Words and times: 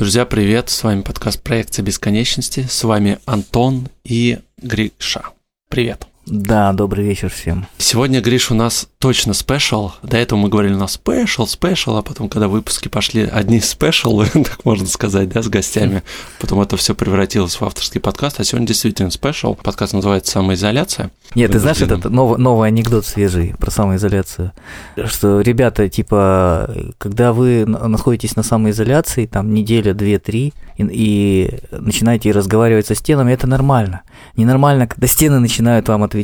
Друзья, 0.00 0.24
привет! 0.24 0.70
С 0.70 0.82
вами 0.82 1.02
подкаст 1.02 1.42
«Проекция 1.42 1.82
бесконечности». 1.82 2.66
С 2.66 2.84
вами 2.84 3.18
Антон 3.26 3.90
и 4.02 4.38
Гриша. 4.56 5.24
Привет! 5.68 6.09
Да, 6.30 6.72
добрый 6.72 7.04
вечер 7.04 7.28
всем. 7.28 7.66
Сегодня, 7.76 8.20
Гриш, 8.20 8.52
у 8.52 8.54
нас 8.54 8.86
точно 9.00 9.34
special. 9.34 9.90
До 10.04 10.16
этого 10.16 10.38
мы 10.38 10.48
говорили, 10.48 10.74
у 10.74 10.78
нас 10.78 10.92
special, 10.92 11.44
special, 11.44 11.96
а 11.96 12.02
потом, 12.02 12.28
когда 12.28 12.46
выпуски 12.46 12.86
пошли 12.86 13.24
одни 13.24 13.60
special, 13.60 14.22
так 14.32 14.64
можно 14.64 14.86
сказать, 14.86 15.28
да, 15.28 15.42
с 15.42 15.48
гостями, 15.48 16.04
потом 16.40 16.60
это 16.60 16.76
все 16.76 16.94
превратилось 16.94 17.60
в 17.60 17.64
авторский 17.64 18.00
подкаст, 18.00 18.38
а 18.38 18.44
сегодня 18.44 18.68
действительно 18.68 19.10
special. 19.10 19.54
Подкаст 19.56 19.92
называется 19.92 20.30
«Самоизоляция». 20.30 21.10
Нет, 21.34 21.50
ты 21.50 21.58
знаешь, 21.58 21.80
этот 21.80 22.04
новый, 22.04 22.38
новый 22.38 22.68
анекдот 22.68 23.06
свежий 23.06 23.54
про 23.58 23.72
самоизоляцию, 23.72 24.52
что, 25.06 25.40
ребята, 25.40 25.88
типа, 25.88 26.92
когда 26.98 27.32
вы 27.32 27.64
находитесь 27.66 28.36
на 28.36 28.44
самоизоляции, 28.44 29.26
там, 29.26 29.52
неделя, 29.52 29.94
две, 29.94 30.20
три, 30.20 30.52
и, 30.76 30.84
и 30.90 31.60
начинаете 31.72 32.30
разговаривать 32.30 32.86
со 32.86 32.94
стенами, 32.94 33.32
это 33.32 33.48
нормально. 33.48 34.02
Ненормально, 34.36 34.86
когда 34.86 35.06
стены 35.08 35.40
начинают 35.40 35.88
вам 35.88 36.04
отвечать. 36.04 36.19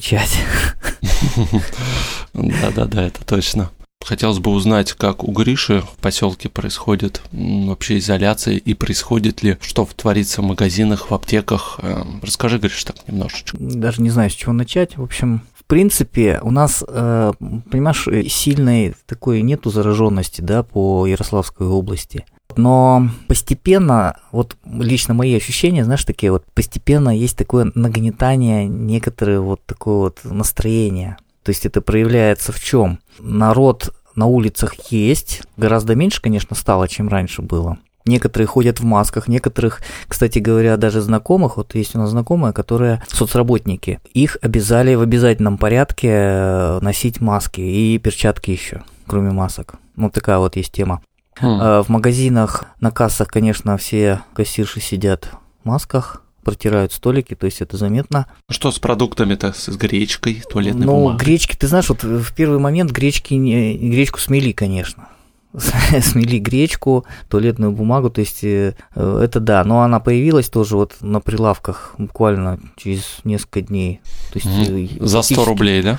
Да-да-да, 2.34 3.04
это 3.04 3.24
точно. 3.24 3.70
Хотелось 4.04 4.38
бы 4.38 4.52
узнать, 4.52 4.92
как 4.92 5.24
у 5.24 5.32
Гриши 5.32 5.80
в 5.80 5.96
поселке 6.00 6.48
происходит 6.48 7.22
вообще 7.32 7.98
изоляция 7.98 8.54
и 8.54 8.74
происходит 8.74 9.42
ли, 9.42 9.58
что 9.60 9.88
творится 9.96 10.42
в 10.42 10.44
магазинах, 10.44 11.10
в 11.10 11.14
аптеках. 11.14 11.80
Эм, 11.82 12.20
расскажи, 12.22 12.58
Гриш, 12.58 12.84
так 12.84 12.96
немножечко. 13.08 13.56
Даже 13.58 14.02
не 14.02 14.10
знаю, 14.10 14.30
с 14.30 14.34
чего 14.34 14.52
начать. 14.52 14.96
В 14.96 15.02
общем, 15.02 15.42
в 15.54 15.64
принципе, 15.64 16.38
у 16.42 16.52
нас, 16.52 16.84
э, 16.86 17.32
понимаешь, 17.68 18.06
сильной 18.30 18.94
такой 19.06 19.42
нету 19.42 19.70
зараженности, 19.70 20.40
да, 20.40 20.62
по 20.62 21.06
Ярославской 21.06 21.66
области. 21.66 22.24
Но 22.54 23.08
постепенно, 23.28 24.16
вот 24.32 24.56
лично 24.64 25.14
мои 25.14 25.34
ощущения, 25.36 25.84
знаешь, 25.84 26.04
такие 26.04 26.32
вот, 26.32 26.44
постепенно 26.54 27.10
есть 27.16 27.36
такое 27.36 27.70
нагнетание, 27.74 28.66
некоторое 28.66 29.40
вот 29.40 29.64
такое 29.66 29.96
вот 29.96 30.20
настроение. 30.24 31.16
То 31.42 31.50
есть 31.50 31.66
это 31.66 31.80
проявляется 31.80 32.52
в 32.52 32.60
чем? 32.60 32.98
Народ 33.18 33.94
на 34.14 34.26
улицах 34.26 34.74
есть, 34.90 35.42
гораздо 35.56 35.94
меньше, 35.94 36.22
конечно, 36.22 36.56
стало, 36.56 36.88
чем 36.88 37.08
раньше 37.08 37.42
было. 37.42 37.78
Некоторые 38.06 38.46
ходят 38.46 38.78
в 38.78 38.84
масках, 38.84 39.26
некоторых, 39.26 39.82
кстати 40.06 40.38
говоря, 40.38 40.76
даже 40.76 41.00
знакомых, 41.00 41.56
вот 41.56 41.74
есть 41.74 41.96
у 41.96 41.98
нас 41.98 42.10
знакомые, 42.10 42.52
которые 42.52 43.02
соцработники, 43.08 44.00
их 44.14 44.38
обязали 44.42 44.94
в 44.94 45.00
обязательном 45.00 45.58
порядке 45.58 46.08
э, 46.12 46.78
носить 46.82 47.20
маски 47.20 47.60
и 47.60 47.98
перчатки 47.98 48.52
еще, 48.52 48.84
кроме 49.08 49.32
масок. 49.32 49.74
Вот 49.96 50.12
такая 50.12 50.38
вот 50.38 50.54
есть 50.56 50.72
тема. 50.72 51.02
Хм. 51.40 51.60
Э, 51.60 51.82
в 51.82 51.88
магазинах, 51.88 52.64
на 52.80 52.90
кассах, 52.90 53.28
конечно, 53.28 53.76
все 53.76 54.22
кассирши 54.34 54.80
сидят 54.80 55.30
в 55.62 55.66
масках, 55.66 56.22
протирают 56.46 56.92
столики, 56.92 57.34
то 57.34 57.46
есть 57.46 57.60
это 57.60 57.76
заметно. 57.76 58.26
Что 58.48 58.70
с 58.70 58.78
продуктами-то, 58.78 59.52
с 59.52 59.68
гречкой, 59.76 60.42
туалетной 60.48 60.86
ну, 60.86 60.92
бумагой? 60.92 61.12
Ну, 61.12 61.18
гречки, 61.18 61.56
ты 61.56 61.66
знаешь, 61.66 61.88
вот 61.88 62.04
в 62.04 62.34
первый 62.34 62.60
момент 62.60 62.92
гречки, 62.92 63.34
гречку 63.34 64.20
смели, 64.20 64.52
конечно. 64.52 65.08
смели 66.02 66.38
гречку, 66.38 67.04
туалетную 67.28 67.72
бумагу, 67.72 68.10
то 68.10 68.20
есть 68.20 68.44
э, 68.44 68.74
это 68.94 69.40
да, 69.40 69.64
но 69.64 69.82
она 69.82 70.00
появилась 70.00 70.48
тоже 70.48 70.76
вот 70.76 70.96
на 71.00 71.20
прилавках 71.20 71.94
буквально 71.98 72.60
через 72.76 73.18
несколько 73.24 73.62
дней. 73.62 74.00
То 74.32 74.38
есть, 74.38 74.98
угу. 75.00 75.06
За 75.06 75.22
100 75.22 75.44
рублей, 75.44 75.82
да? 75.82 75.98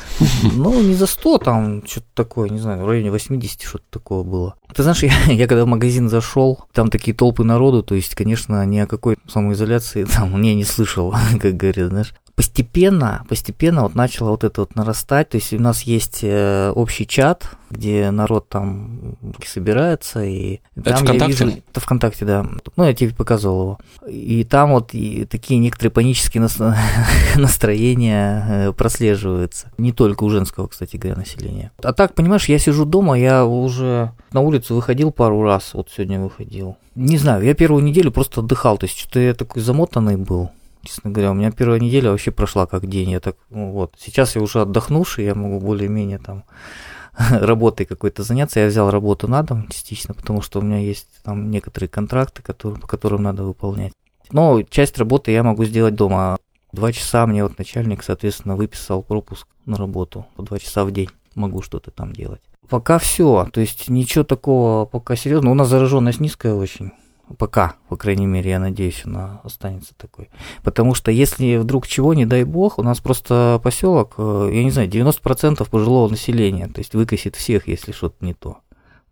Ну, 0.54 0.82
не 0.82 0.94
за 0.94 1.08
100, 1.08 1.38
там 1.40 1.86
что-то 1.88 2.08
такое, 2.14 2.50
не 2.50 2.60
знаю, 2.60 2.84
в 2.84 2.88
районе 2.88 3.12
80 3.12 3.62
что-то 3.64 3.86
такое 3.90 4.24
было. 4.24 4.56
Ты 4.74 4.84
знаешь, 4.84 5.04
я, 5.04 5.12
я 5.32 5.48
когда 5.48 5.66
в 5.66 5.68
магазин 5.68 6.10
зашел, 6.10 6.66
там 6.74 6.90
такие 6.90 7.16
толпы 7.16 7.44
народу, 7.44 7.84
то 7.84 7.96
есть, 7.96 8.16
конечно, 8.16 8.66
ни 8.66 8.80
о 8.80 8.88
какой 8.88 9.18
самоизоляции 9.28 10.04
там 10.16 10.42
я 10.42 10.56
не 10.56 10.64
слышал, 10.64 11.14
как 11.42 11.56
говорят, 11.56 11.90
знаешь 11.90 12.14
постепенно, 12.38 13.26
постепенно 13.28 13.82
вот 13.82 13.96
начало 13.96 14.30
вот 14.30 14.44
это 14.44 14.62
вот 14.62 14.76
нарастать. 14.76 15.30
То 15.30 15.38
есть 15.38 15.54
у 15.54 15.60
нас 15.60 15.82
есть 15.82 16.20
э, 16.22 16.72
общий 16.76 17.08
чат, 17.08 17.50
где 17.72 18.12
народ 18.12 18.48
там 18.48 19.18
собирается, 19.44 20.24
и 20.24 20.60
это 20.76 20.92
там 20.92 20.98
ВКонтакте? 21.00 21.44
я 21.44 21.50
вижу... 21.50 21.62
Это 21.72 21.80
ВКонтакте, 21.80 22.26
да. 22.26 22.46
Ну, 22.76 22.84
я 22.84 22.94
тебе 22.94 23.14
показывал 23.14 23.62
его. 23.62 23.80
И 24.08 24.44
там 24.44 24.74
вот 24.74 24.94
и 24.94 25.26
такие 25.26 25.60
некоторые 25.60 25.92
панические 25.92 26.48
настроения 27.36 28.46
э, 28.48 28.72
прослеживаются. 28.72 29.72
Не 29.80 29.92
только 29.92 30.24
у 30.24 30.30
женского, 30.30 30.68
кстати 30.68 30.96
говоря, 30.96 31.18
населения. 31.18 31.72
А 31.82 31.92
так, 31.92 32.14
понимаешь, 32.14 32.46
я 32.46 32.60
сижу 32.60 32.86
дома, 32.86 33.18
я 33.18 33.46
уже 33.46 34.12
на 34.32 34.42
улицу 34.58 34.76
выходил 34.76 35.12
пару 35.12 35.44
раз, 35.44 35.74
вот 35.74 35.90
сегодня 35.90 36.20
выходил. 36.20 36.78
Не 36.96 37.18
знаю, 37.18 37.44
я 37.44 37.54
первую 37.54 37.84
неделю 37.84 38.12
просто 38.12 38.42
отдыхал, 38.42 38.78
то 38.78 38.86
есть 38.86 38.98
что-то 38.98 39.20
я 39.20 39.34
такой 39.34 39.62
замотанный 39.62 40.18
был 40.18 40.52
честно 40.84 41.12
говоря. 41.12 41.32
У 41.32 41.34
меня 41.34 41.52
первая 41.52 41.82
неделя 41.82 42.12
вообще 42.12 42.32
прошла 42.32 42.66
как 42.66 42.88
день. 42.88 43.10
Я 43.10 43.20
так, 43.20 43.36
ну, 43.50 43.72
вот. 43.72 43.96
Сейчас 44.00 44.38
я 44.38 44.42
уже 44.42 44.62
отдохнувший, 44.62 45.26
я 45.26 45.36
могу 45.36 45.60
более-менее 45.60 46.18
там 46.18 46.46
работой 47.30 47.86
какой-то 47.86 48.24
заняться. 48.24 48.62
Я 48.62 48.68
взял 48.68 48.90
работу 48.90 49.28
на 49.28 49.44
дом 49.44 49.68
частично, 49.68 50.14
потому 50.14 50.42
что 50.42 50.60
у 50.60 50.62
меня 50.62 50.78
есть 50.78 51.10
там 51.24 51.52
некоторые 51.52 51.90
контракты, 51.90 52.42
которые, 52.42 52.80
по 52.80 52.88
которым 52.88 53.24
надо 53.24 53.44
выполнять. 53.44 53.92
Но 54.32 54.62
часть 54.62 54.98
работы 54.98 55.32
я 55.32 55.44
могу 55.44 55.66
сделать 55.66 55.96
дома. 55.96 56.38
Два 56.72 56.94
часа 56.94 57.28
мне 57.28 57.44
вот 57.44 57.58
начальник, 57.58 58.02
соответственно, 58.02 58.56
выписал 58.56 59.04
пропуск 59.04 59.46
на 59.66 59.76
работу. 59.76 60.26
По 60.38 60.44
два 60.44 60.58
часа 60.58 60.86
в 60.86 60.92
день 60.92 61.10
могу 61.36 61.62
что-то 61.62 61.92
там 61.92 62.14
делать. 62.14 62.42
Пока 62.70 62.98
все. 62.98 63.48
То 63.52 63.62
есть 63.62 63.90
ничего 63.90 64.24
такого 64.24 64.86
пока 64.86 65.16
серьезно. 65.16 65.52
У 65.52 65.54
нас 65.54 65.70
зараженность 65.70 66.20
низкая 66.20 66.54
очень. 66.54 66.92
Пока, 67.38 67.76
по 67.90 67.98
крайней 67.98 68.26
мере, 68.26 68.52
я 68.52 68.60
надеюсь, 68.60 69.02
она 69.04 69.42
останется 69.44 69.94
такой. 69.98 70.30
Потому 70.64 70.94
что 70.94 71.12
если 71.12 71.58
вдруг 71.58 71.86
чего, 71.86 72.14
не 72.14 72.26
дай 72.26 72.46
бог, 72.46 72.80
у 72.80 72.84
нас 72.84 73.02
просто 73.02 73.60
поселок, 73.62 74.14
э, 74.18 74.50
я 74.54 74.64
не 74.64 74.72
знаю, 74.72 74.88
90% 74.88 75.70
пожилого 75.70 76.08
населения, 76.08 76.68
то 76.68 76.80
есть 76.80 76.94
выкосит 76.94 77.36
всех, 77.36 77.68
если 77.68 77.92
что-то 77.92 78.24
не 78.24 78.34
то 78.34 78.60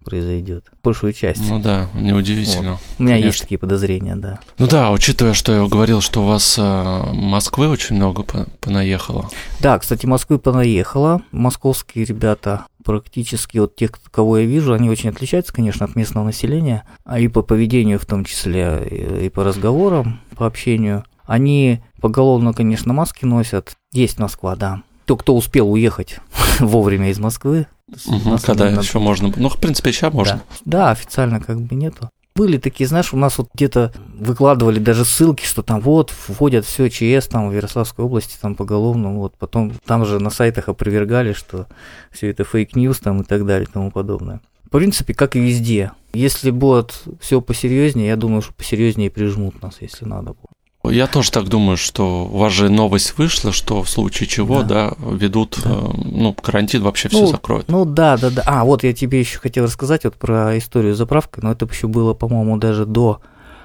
произойдет. 0.05 0.65
Большую 0.83 1.11
часть. 1.11 1.41
Ну 1.49 1.59
да, 1.59 1.89
неудивительно. 1.95 2.73
Вот. 2.73 2.79
У 2.99 3.03
меня 3.03 3.13
конечно. 3.15 3.27
есть 3.27 3.41
такие 3.41 3.57
подозрения, 3.57 4.15
да. 4.15 4.39
Ну 4.59 4.67
да, 4.67 4.91
учитывая, 4.91 5.33
что 5.33 5.51
я 5.51 5.67
говорил, 5.67 5.99
что 5.99 6.23
у 6.23 6.27
вас 6.27 6.57
э, 6.57 7.03
Москвы 7.11 7.67
очень 7.67 7.95
много 7.95 8.23
понаехало. 8.61 9.29
Да, 9.59 9.77
кстати, 9.79 10.05
Москвы 10.05 10.37
понаехало. 10.39 11.21
Московские 11.31 12.05
ребята 12.05 12.65
практически 12.85 13.57
вот 13.57 13.75
тех, 13.75 13.91
кого 14.11 14.37
я 14.37 14.45
вижу, 14.45 14.73
они 14.73 14.89
очень 14.89 15.09
отличаются, 15.09 15.51
конечно, 15.51 15.85
от 15.85 15.95
местного 15.95 16.25
населения, 16.25 16.85
а 17.03 17.19
и 17.19 17.27
по 17.27 17.41
поведению 17.41 17.99
в 17.99 18.05
том 18.05 18.23
числе, 18.23 19.25
и 19.25 19.29
по 19.29 19.43
разговорам, 19.43 20.21
по 20.37 20.45
общению. 20.45 21.03
Они 21.25 21.81
поголовно, 21.99 22.53
конечно, 22.53 22.93
маски 22.93 23.25
носят. 23.25 23.75
Есть 23.91 24.19
Москва, 24.19 24.55
да. 24.55 24.83
То, 25.05 25.17
кто 25.17 25.35
успел 25.35 25.71
уехать 25.71 26.19
вовремя 26.59 27.09
из 27.09 27.19
Москвы. 27.19 27.67
Угу, 28.07 28.37
когда 28.43 28.69
надо... 28.69 28.81
еще 28.81 28.99
можно. 28.99 29.33
Ну, 29.35 29.49
в 29.49 29.59
принципе, 29.59 29.91
сейчас 29.91 30.13
можно. 30.13 30.41
Да. 30.65 30.77
да, 30.85 30.91
официально 30.91 31.39
как 31.39 31.59
бы 31.61 31.75
нету. 31.75 32.09
Были 32.35 32.57
такие, 32.57 32.85
знаешь, 32.85 33.13
у 33.13 33.17
нас 33.17 33.37
вот 33.37 33.47
где-то 33.53 33.93
выкладывали 34.13 34.77
даже 34.79 35.05
ссылки, 35.05 35.45
что 35.45 35.63
там 35.63 35.79
вот 35.79 36.13
вводят 36.27 36.65
все 36.65 36.89
ЧС 36.89 37.27
там 37.27 37.47
в 37.47 37.53
Ярославской 37.53 38.03
области 38.03 38.37
там 38.41 38.55
поголовно, 38.55 39.13
вот 39.13 39.35
потом 39.37 39.71
там 39.85 40.05
же 40.05 40.19
на 40.19 40.29
сайтах 40.29 40.67
опровергали, 40.67 41.31
что 41.31 41.67
все 42.11 42.29
это 42.29 42.43
fake 42.43 42.71
news 42.71 42.99
там 42.99 43.21
и 43.21 43.23
так 43.23 43.45
далее 43.45 43.67
и 43.69 43.71
тому 43.71 43.89
подобное. 43.89 44.41
В 44.65 44.69
принципе, 44.69 45.13
как 45.13 45.37
и 45.37 45.39
везде. 45.39 45.93
Если 46.13 46.49
будет 46.49 47.03
все 47.21 47.39
посерьезнее, 47.39 48.07
я 48.07 48.17
думаю, 48.17 48.41
что 48.41 48.53
посерьезнее 48.53 49.09
прижмут 49.09 49.61
нас, 49.61 49.77
если 49.79 50.03
надо 50.03 50.33
будет. 50.33 50.54
Я 50.89 51.07
тоже 51.07 51.31
так 51.31 51.47
думаю, 51.47 51.77
что 51.77 52.25
у 52.25 52.37
вас 52.37 52.53
же 52.53 52.69
новость 52.69 53.17
вышла, 53.17 53.51
что 53.51 53.83
в 53.83 53.89
случае 53.89 54.27
чего, 54.27 54.63
да, 54.63 54.91
да 54.91 55.11
ведут, 55.11 55.59
да. 55.63 55.71
Э, 55.71 55.89
ну, 56.03 56.33
карантин 56.33 56.83
вообще 56.83 57.09
ну, 57.11 57.19
все 57.19 57.27
закроют. 57.27 57.67
Ну 57.67 57.85
да, 57.85 58.17
да, 58.17 58.29
да. 58.29 58.43
А, 58.45 58.63
вот 58.63 58.83
я 58.83 58.93
тебе 58.93 59.19
еще 59.19 59.39
хотел 59.39 59.65
рассказать 59.65 60.03
вот 60.03 60.15
про 60.15 60.57
историю 60.57 60.95
с 60.95 60.97
заправкой, 60.97 61.43
но 61.43 61.51
это 61.51 61.65
еще 61.65 61.87
было, 61.87 62.13
по-моему, 62.13 62.57
даже 62.57 62.85
до, 62.85 63.21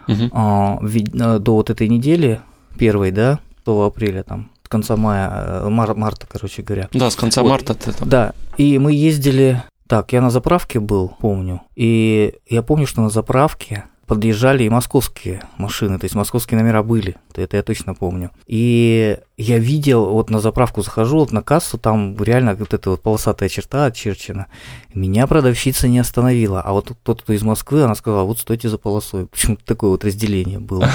угу. 0.09 0.81
э, 0.83 1.39
до 1.39 1.55
вот 1.55 1.71
этой 1.71 1.89
недели 1.89 2.41
первой, 2.79 3.11
да, 3.11 3.41
2 3.65 3.87
апреля 3.87 4.23
там, 4.23 4.51
с 4.65 4.69
конца 4.69 4.97
мая, 4.97 5.31
э, 5.31 5.69
мар, 5.69 5.95
марта, 5.95 6.27
короче 6.31 6.63
говоря. 6.63 6.89
Да, 6.93 7.11
с 7.11 7.17
конца 7.17 7.43
вот, 7.43 7.51
марта 7.51 7.75
ты 7.75 7.93
там. 7.93 8.09
Да, 8.09 8.33
и 8.57 8.79
мы 8.79 8.93
ездили, 8.93 9.63
так, 9.87 10.13
я 10.13 10.21
на 10.21 10.31
заправке 10.31 10.81
был, 10.81 11.13
помню, 11.21 11.63
и 11.77 12.35
я 12.49 12.63
помню, 12.63 12.87
что 12.87 13.03
на 13.03 13.11
заправке 13.11 13.85
подъезжали 14.11 14.65
и 14.65 14.69
московские 14.69 15.41
машины, 15.57 15.97
то 15.97 16.05
есть 16.05 16.17
московские 16.17 16.59
номера 16.59 16.83
были, 16.83 17.15
это 17.37 17.57
я 17.57 17.63
точно 17.63 17.95
помню. 17.95 18.33
И 18.49 19.19
я 19.37 19.59
видел, 19.59 20.07
вот 20.07 20.31
на 20.31 20.41
заправку 20.41 20.83
захожу, 20.83 21.19
вот 21.19 21.31
на 21.31 21.43
кассу, 21.43 21.79
там 21.79 22.21
реально 22.21 22.57
вот 22.57 22.75
эта 22.75 22.91
вот 22.91 23.03
полосатая 23.03 23.49
черта 23.49 23.85
очерчена. 23.85 24.47
Меня 24.95 25.29
продавщица 25.29 25.87
не 25.87 26.01
остановила, 26.01 26.61
а 26.61 26.73
вот 26.73 26.91
тот, 27.05 27.23
кто 27.23 27.33
из 27.33 27.43
Москвы, 27.43 27.85
она 27.85 27.95
сказала, 27.95 28.25
вот 28.25 28.41
стойте 28.41 28.69
за 28.69 28.79
полосой. 28.79 29.27
Почему-то 29.27 29.65
такое 29.65 29.91
вот 29.91 30.05
разделение 30.05 30.59
было. 30.59 30.89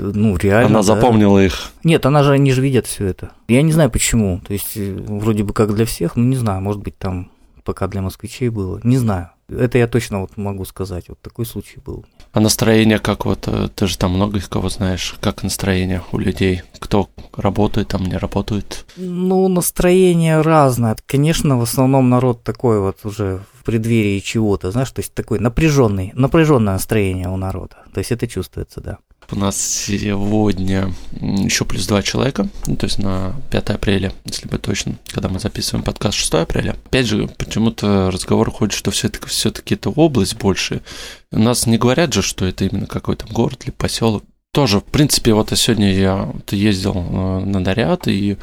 Ну, 0.00 0.36
реально. 0.36 0.66
Она 0.66 0.82
запомнила 0.82 1.38
их. 1.38 1.70
Нет, 1.84 2.04
она 2.06 2.24
же, 2.24 2.32
они 2.32 2.50
же 2.50 2.60
видят 2.60 2.88
все 2.88 3.06
это. 3.06 3.30
Я 3.46 3.62
не 3.62 3.70
знаю 3.70 3.88
почему. 3.88 4.40
То 4.44 4.52
есть, 4.52 4.76
вроде 4.76 5.44
бы 5.44 5.52
как 5.52 5.76
для 5.76 5.84
всех, 5.84 6.16
ну, 6.16 6.24
не 6.24 6.36
знаю, 6.36 6.60
может 6.60 6.82
быть, 6.82 6.98
там 6.98 7.30
пока 7.62 7.86
для 7.86 8.02
москвичей 8.02 8.48
было. 8.48 8.80
Не 8.82 8.98
знаю. 8.98 9.30
Это 9.50 9.78
я 9.78 9.86
точно 9.86 10.20
вот 10.20 10.36
могу 10.36 10.64
сказать. 10.64 11.08
Вот 11.08 11.20
такой 11.20 11.46
случай 11.46 11.78
был. 11.84 12.04
А 12.32 12.40
настроение 12.40 12.98
как 12.98 13.24
вот, 13.24 13.48
э, 13.48 13.68
ты 13.74 13.86
же 13.86 13.98
там 13.98 14.12
много 14.12 14.38
из 14.38 14.48
кого 14.48 14.68
знаешь, 14.68 15.14
как 15.20 15.42
настроение 15.42 16.02
у 16.12 16.18
людей? 16.18 16.62
Кто 16.78 17.08
работает 17.36 17.88
там, 17.88 18.04
не 18.04 18.16
работает? 18.16 18.84
Ну, 18.96 19.48
настроение 19.48 20.40
разное. 20.40 20.96
Конечно, 21.06 21.58
в 21.58 21.62
основном 21.62 22.08
народ 22.08 22.42
такой 22.44 22.80
вот 22.80 23.04
уже 23.04 23.40
в 23.58 23.64
преддверии 23.64 24.20
чего-то, 24.20 24.70
знаешь, 24.70 24.90
то 24.90 25.00
есть 25.00 25.12
такой 25.12 25.38
напряженный, 25.38 26.12
напряженное 26.14 26.74
настроение 26.74 27.28
у 27.28 27.36
народа. 27.36 27.76
То 27.92 27.98
есть 27.98 28.12
это 28.12 28.26
чувствуется, 28.26 28.80
да. 28.80 28.98
У 29.32 29.36
нас 29.36 29.60
сегодня 29.60 30.92
еще 31.12 31.64
плюс 31.64 31.86
два 31.86 32.02
человека, 32.02 32.48
ну, 32.66 32.76
то 32.76 32.86
есть 32.86 32.98
на 32.98 33.34
5 33.50 33.70
апреля, 33.70 34.12
если 34.24 34.48
быть 34.48 34.62
точно, 34.62 34.96
когда 35.06 35.28
мы 35.28 35.38
записываем 35.38 35.84
подкаст 35.84 36.16
6 36.18 36.34
апреля. 36.34 36.76
Опять 36.86 37.06
же, 37.06 37.28
почему-то 37.38 38.10
разговор 38.10 38.50
ходит, 38.50 38.74
что 38.74 38.90
все-таки 38.90 39.28
все-таки 39.28 39.74
это 39.74 39.90
область 39.90 40.36
больше. 40.36 40.82
У 41.30 41.38
нас 41.38 41.66
не 41.66 41.78
говорят 41.78 42.12
же, 42.12 42.22
что 42.22 42.44
это 42.44 42.64
именно 42.64 42.86
какой-то 42.86 43.26
город 43.28 43.62
или 43.64 43.70
поселок. 43.70 44.24
Тоже, 44.52 44.80
в 44.80 44.84
принципе, 44.84 45.32
вот 45.32 45.56
сегодня 45.56 45.94
я 45.94 46.32
ездил 46.50 46.94
э, 46.96 47.44
на 47.44 47.62
Дарят 47.62 48.08
и 48.08 48.36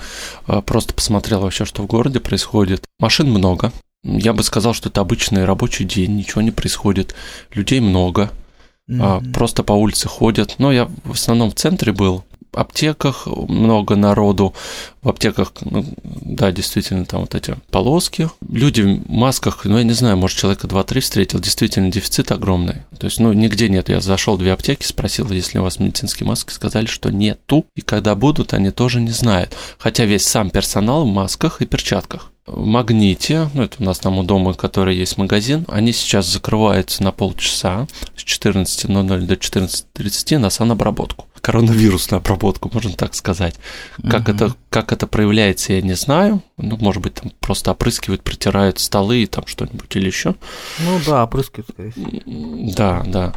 э, 0.48 0.62
просто 0.62 0.94
посмотрел 0.94 1.42
вообще, 1.42 1.66
что 1.66 1.84
в 1.84 1.88
городе 1.88 2.22
происходит. 2.22 2.86
Машин 2.98 3.30
много. 3.30 3.74
Я 4.06 4.32
бы 4.32 4.44
сказал, 4.44 4.74
что 4.74 4.88
это 4.88 5.02
обычный 5.02 5.44
рабочий 5.44 5.84
день, 5.84 6.16
ничего 6.16 6.42
не 6.42 6.52
происходит. 6.52 7.14
Людей 7.52 7.82
много. 7.82 8.32
Mm-hmm. 8.90 9.34
Просто 9.34 9.64
по 9.64 9.74
улице 9.74 10.08
ходят. 10.08 10.56
Но 10.60 10.72
я 10.72 10.90
в 11.04 11.12
основном 11.12 11.52
в 11.52 11.56
центре 11.56 11.92
был. 11.92 12.24
В 12.54 12.58
аптеках 12.60 13.28
много 13.28 13.96
народу. 13.96 14.54
В 15.02 15.10
аптеках, 15.10 15.52
ну, 15.62 15.86
да, 16.04 16.52
действительно, 16.52 17.06
там 17.06 17.22
вот 17.22 17.36
эти 17.36 17.56
полоски. 17.70 18.30
Люди 18.50 18.82
в 18.82 19.10
масках, 19.10 19.66
ну, 19.66 19.78
я 19.78 19.84
не 19.84 19.94
знаю, 19.94 20.18
может, 20.18 20.40
человека 20.40 20.68
2-3 20.68 21.02
встретил. 21.02 21.40
Действительно, 21.40 21.92
дефицит 21.92 22.32
огромный. 22.32 22.84
То 22.98 23.06
есть, 23.06 23.20
ну, 23.20 23.34
нигде 23.34 23.70
нет. 23.70 23.90
Я 23.90 24.00
зашел 24.00 24.38
в 24.38 24.40
две 24.40 24.54
аптеки, 24.54 24.86
спросил, 24.86 25.30
есть 25.30 25.54
ли 25.54 25.60
у 25.60 25.64
вас 25.64 25.80
медицинские 25.80 26.28
маски. 26.28 26.52
Сказали, 26.52 26.86
что 26.86 27.12
нету. 27.12 27.66
И 27.76 27.82
когда 27.82 28.16
будут, 28.16 28.54
они 28.54 28.72
тоже 28.72 29.02
не 29.02 29.12
знают. 29.12 29.56
Хотя 29.78 30.06
весь 30.06 30.26
сам 30.26 30.50
персонал 30.50 31.06
в 31.06 31.12
масках 31.12 31.62
и 31.62 31.66
перчатках 31.66 32.32
в 32.48 32.66
Магните, 32.66 33.50
ну 33.54 33.64
это 33.64 33.76
у 33.80 33.84
нас 33.84 34.00
там 34.00 34.18
у 34.18 34.24
дома, 34.24 34.54
который 34.54 34.96
есть 34.96 35.18
магазин, 35.18 35.66
они 35.68 35.92
сейчас 35.92 36.26
закрываются 36.28 37.04
на 37.04 37.12
полчаса 37.12 37.88
с 38.16 38.24
14.00 38.24 39.22
до 39.22 39.34
14.30 39.34 40.38
на 40.38 40.50
санобработку. 40.50 41.28
Коронавирусную 41.42 42.20
обработку, 42.20 42.70
можно 42.74 42.94
так 42.94 43.14
сказать. 43.14 43.56
Как, 44.02 44.24
угу. 44.24 44.32
это, 44.32 44.56
как 44.70 44.92
это 44.92 45.08
проявляется, 45.08 45.74
я 45.74 45.82
не 45.82 45.94
знаю. 45.94 46.42
Ну, 46.58 46.78
может 46.78 47.04
быть, 47.04 47.16
там 47.16 47.32
просто 47.40 47.72
опрыскивают, 47.72 48.24
протирают 48.24 48.80
столы 48.80 49.24
и 49.24 49.28
там 49.28 49.46
что-нибудь 49.46 49.96
или 49.96 50.08
еще. 50.08 50.36
Ну 50.80 51.00
да, 51.06 51.24
опрыскивают, 51.26 51.70
скорее 51.70 51.92
всего. 51.92 52.74
Да, 52.76 53.04
да. 53.06 53.34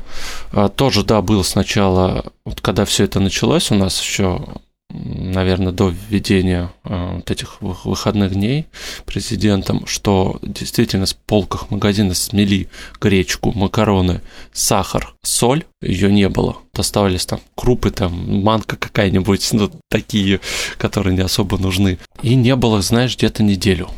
А, 0.52 0.68
тоже, 0.68 1.04
да, 1.04 1.20
было 1.20 1.42
сначала, 1.42 2.32
вот 2.44 2.60
когда 2.60 2.84
все 2.84 3.04
это 3.04 3.20
началось, 3.20 3.70
у 3.70 3.74
нас 3.74 4.00
еще 4.00 4.44
наверное, 4.92 5.72
до 5.72 5.88
введения 5.88 6.70
э, 6.84 7.16
вот 7.16 7.30
этих 7.30 7.60
выходных 7.60 8.32
дней 8.34 8.66
президентом, 9.06 9.86
что 9.86 10.38
действительно 10.42 11.06
с 11.06 11.14
полках 11.14 11.70
магазина 11.70 12.14
смели 12.14 12.68
гречку, 13.00 13.52
макароны, 13.52 14.20
сахар, 14.52 15.14
соль, 15.22 15.64
ее 15.80 16.12
не 16.12 16.28
было. 16.28 16.56
Доставались 16.74 17.26
там 17.26 17.40
крупы, 17.54 17.90
там 17.90 18.42
манка 18.42 18.76
какая-нибудь, 18.76 19.48
ну, 19.52 19.70
такие, 19.88 20.40
которые 20.78 21.14
не 21.14 21.22
особо 21.22 21.58
нужны. 21.58 21.98
И 22.22 22.34
не 22.34 22.56
было, 22.56 22.82
знаешь, 22.82 23.16
где-то 23.16 23.42
неделю. 23.42 23.88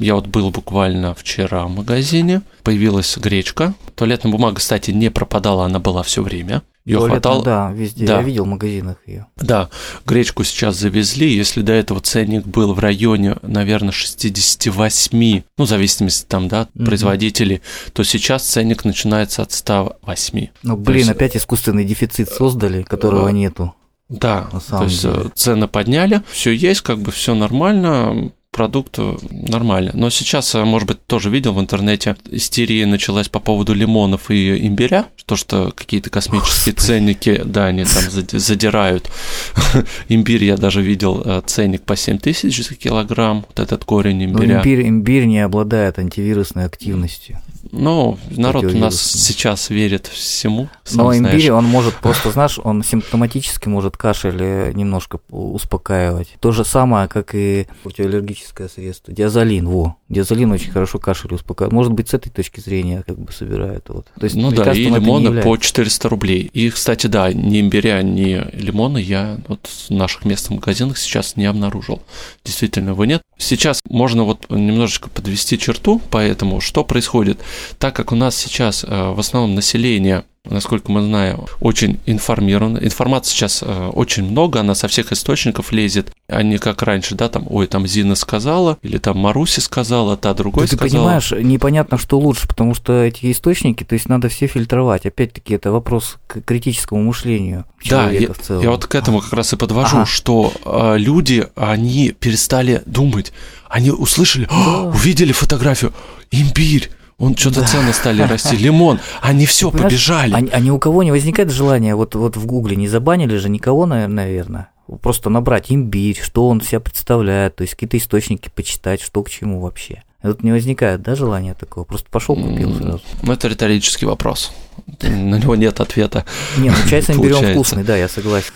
Я 0.00 0.14
вот 0.14 0.26
был 0.26 0.50
буквально 0.50 1.14
вчера 1.14 1.66
в 1.66 1.70
магазине, 1.70 2.40
появилась 2.62 3.18
гречка. 3.18 3.74
Туалетная 3.96 4.32
бумага, 4.32 4.56
кстати, 4.56 4.92
не 4.92 5.10
пропадала, 5.10 5.66
она 5.66 5.78
была 5.78 6.02
все 6.02 6.22
время. 6.22 6.62
Ее 6.84 6.98
хватало. 6.98 7.44
Да, 7.44 7.70
везде. 7.72 8.06
Да. 8.06 8.16
Я 8.16 8.22
видел 8.22 8.44
в 8.44 8.48
магазинах 8.48 8.96
ее. 9.06 9.26
Да, 9.36 9.68
гречку 10.06 10.44
сейчас 10.44 10.76
завезли. 10.76 11.30
Если 11.30 11.60
до 11.60 11.72
этого 11.72 12.00
ценник 12.00 12.46
был 12.46 12.72
в 12.72 12.78
районе, 12.78 13.36
наверное, 13.42 13.92
68, 13.92 15.42
ну, 15.58 15.64
в 15.64 15.68
зависимости 15.68 16.24
там, 16.26 16.48
да, 16.48 16.62
mm-hmm. 16.62 16.84
производителей, 16.84 17.62
то 17.92 18.02
сейчас 18.02 18.44
ценник 18.44 18.84
начинается 18.84 19.42
от 19.42 19.52
108. 19.52 20.46
Ну, 20.62 20.76
блин, 20.76 20.98
есть... 20.98 21.10
опять 21.10 21.36
искусственный 21.36 21.84
дефицит 21.84 22.30
создали, 22.30 22.82
которого 22.82 23.28
а... 23.28 23.32
нету. 23.32 23.74
Да, 24.08 24.48
то 24.68 24.82
есть 24.82 25.02
деле. 25.02 25.14
Э, 25.26 25.30
цены 25.34 25.68
подняли, 25.68 26.22
все 26.32 26.50
есть, 26.50 26.80
как 26.80 26.98
бы 26.98 27.12
все 27.12 27.34
нормально 27.36 28.32
продукт 28.50 28.98
нормально. 29.30 29.92
Но 29.94 30.10
сейчас, 30.10 30.54
может 30.54 30.88
быть, 30.88 31.06
тоже 31.06 31.30
видел 31.30 31.54
в 31.54 31.60
интернете, 31.60 32.16
истерия 32.30 32.86
началась 32.86 33.28
по 33.28 33.38
поводу 33.38 33.74
лимонов 33.74 34.30
и 34.30 34.66
имбиря, 34.66 35.06
то, 35.26 35.36
что 35.36 35.72
какие-то 35.74 36.10
космические 36.10 36.74
Господи. 36.74 36.86
ценники, 36.86 37.42
да, 37.44 37.66
они 37.66 37.84
там 37.84 38.02
задирают. 38.32 39.10
Имбирь 40.08 40.44
я 40.44 40.56
даже 40.56 40.82
видел 40.82 41.22
э, 41.24 41.42
ценник 41.46 41.82
по 41.82 41.96
7 41.96 42.18
тысяч 42.18 42.66
за 42.66 42.74
килограмм, 42.74 43.46
вот 43.48 43.60
этот 43.60 43.84
корень 43.84 44.24
имбиря. 44.24 44.54
Но 44.54 44.60
имбирь, 44.60 44.88
имбирь 44.88 45.24
не 45.24 45.40
обладает 45.40 45.98
антивирусной 45.98 46.64
активностью. 46.64 47.38
Ну, 47.72 48.18
народ 48.30 48.64
у 48.64 48.78
нас 48.78 49.00
сейчас 49.00 49.70
верит 49.70 50.06
всему. 50.06 50.68
Но 50.92 51.14
имбирь, 51.16 51.46
знаешь. 51.46 51.50
он 51.50 51.64
может 51.64 51.94
просто, 51.96 52.30
знаешь, 52.30 52.58
он 52.62 52.82
симптоматически 52.82 53.68
может 53.68 53.96
кашель 53.96 54.40
э, 54.40 54.72
немножко 54.72 55.20
успокаивать. 55.30 56.28
То 56.40 56.52
же 56.52 56.64
самое, 56.64 57.08
как 57.08 57.34
и 57.34 57.66
противоаллергическое 57.82 58.68
средство. 58.68 59.14
Диазолин, 59.14 59.68
во. 59.68 59.96
Диазолин 60.08 60.50
очень 60.52 60.70
хорошо 60.70 60.98
кашель 60.98 61.34
успокаивает. 61.34 61.72
Может 61.72 61.92
быть, 61.92 62.08
с 62.08 62.14
этой 62.14 62.30
точки 62.30 62.60
зрения 62.60 63.04
как 63.06 63.18
бы 63.18 63.32
собирает. 63.32 63.88
Вот. 63.88 64.06
То 64.18 64.24
есть, 64.24 64.36
ну 64.36 64.50
да, 64.50 64.72
и 64.72 64.84
лимоны 64.84 65.42
по 65.42 65.56
400 65.56 66.08
рублей. 66.08 66.50
И, 66.52 66.70
кстати, 66.70 67.06
да, 67.06 67.32
ни 67.32 67.60
имбиря, 67.60 68.02
ни 68.02 68.44
лимоны 68.56 68.98
я 68.98 69.38
вот 69.48 69.66
в 69.66 69.90
наших 69.90 70.24
местных 70.24 70.60
магазинах 70.60 70.98
сейчас 70.98 71.36
не 71.36 71.46
обнаружил. 71.46 72.02
Действительно, 72.44 72.90
его 72.90 73.04
нет. 73.04 73.22
Сейчас 73.38 73.80
можно 73.88 74.24
вот 74.24 74.50
немножечко 74.50 75.08
подвести 75.08 75.58
черту 75.58 76.00
по 76.10 76.18
этому, 76.18 76.60
что 76.60 76.84
происходит. 76.84 77.40
Так 77.78 77.94
как 77.94 78.12
у 78.12 78.16
нас 78.16 78.36
сейчас 78.36 78.84
э, 78.84 79.12
в 79.12 79.18
основном 79.18 79.54
население 79.54 80.24
насколько 80.44 80.90
мы 80.90 81.02
знаем, 81.02 81.44
очень 81.60 82.00
информировано. 82.06 82.78
Информации 82.78 83.32
сейчас 83.32 83.62
э, 83.62 83.88
очень 83.92 84.24
много, 84.24 84.60
она 84.60 84.74
со 84.74 84.88
всех 84.88 85.12
источников 85.12 85.70
лезет, 85.70 86.12
а 86.28 86.42
не 86.42 86.58
как 86.58 86.82
раньше, 86.82 87.14
да, 87.14 87.28
там, 87.28 87.46
ой, 87.50 87.66
там 87.66 87.86
Зина 87.86 88.14
сказала, 88.14 88.78
или 88.82 88.98
там 88.98 89.18
Маруси 89.18 89.60
сказала, 89.60 90.16
та 90.16 90.32
другой 90.34 90.64
да 90.64 90.68
сказала. 90.68 90.88
Ты 90.88 90.96
понимаешь, 90.96 91.32
непонятно, 91.32 91.98
что 91.98 92.18
лучше, 92.18 92.48
потому 92.48 92.74
что 92.74 93.02
эти 93.02 93.30
источники, 93.30 93.84
то 93.84 93.94
есть 93.94 94.08
надо 94.08 94.28
все 94.28 94.46
фильтровать. 94.46 95.04
Опять-таки, 95.04 95.54
это 95.54 95.72
вопрос 95.72 96.18
к 96.26 96.40
критическому 96.40 97.02
мышлению 97.02 97.66
да, 97.88 98.10
я, 98.10 98.28
я 98.48 98.70
вот 98.70 98.86
к 98.86 98.94
этому 98.94 99.20
как 99.20 99.32
раз 99.32 99.52
и 99.52 99.56
подвожу, 99.56 99.98
ага. 99.98 100.06
что 100.06 100.52
э, 100.64 100.98
люди, 100.98 101.46
они 101.56 102.10
перестали 102.12 102.82
думать, 102.84 103.32
они 103.68 103.90
услышали, 103.90 104.46
да. 104.50 104.82
увидели 104.82 105.32
фотографию, 105.32 105.92
имбирь, 106.30 106.90
он 107.20 107.36
что-то 107.36 107.60
да. 107.60 107.66
цены 107.66 107.92
стали 107.92 108.22
расти, 108.22 108.56
лимон, 108.58 108.98
они 109.20 109.44
все 109.44 109.70
побежали. 109.70 110.32
А, 110.32 110.56
а 110.56 110.60
ни 110.60 110.70
у 110.70 110.78
кого 110.78 111.02
не 111.02 111.10
возникает 111.10 111.50
желания, 111.50 111.94
вот, 111.94 112.14
вот 112.14 112.36
в 112.36 112.46
Гугле 112.46 112.76
не 112.76 112.88
забанили 112.88 113.36
же 113.36 113.50
никого, 113.50 113.86
наверное, 113.86 114.70
просто 115.02 115.28
набрать 115.28 115.70
имбирь, 115.70 116.18
что 116.20 116.48
он 116.48 116.62
себя 116.62 116.80
представляет, 116.80 117.56
то 117.56 117.62
есть 117.62 117.74
какие-то 117.74 117.98
источники 117.98 118.50
почитать, 118.52 119.02
что 119.02 119.22
к 119.22 119.30
чему 119.30 119.60
вообще. 119.60 120.02
Вот 120.22 120.42
не 120.42 120.52
возникает, 120.52 121.00
да, 121.02 121.14
желания 121.14 121.54
такого? 121.54 121.84
Просто 121.84 122.08
пошел 122.10 122.36
купил 122.36 122.74
сразу. 122.76 123.00
Ну, 123.22 123.32
это 123.32 123.48
риторический 123.48 124.04
вопрос. 124.04 124.52
На 125.00 125.38
него 125.38 125.56
нет 125.56 125.80
ответа. 125.80 126.24
Не, 126.58 126.70
ну 126.70 126.76
чай 126.88 127.02
с 127.02 127.10
имбирем 127.10 127.52
вкусный, 127.52 127.84
да, 127.84 127.96
я 127.96 128.08
согласен. 128.08 128.52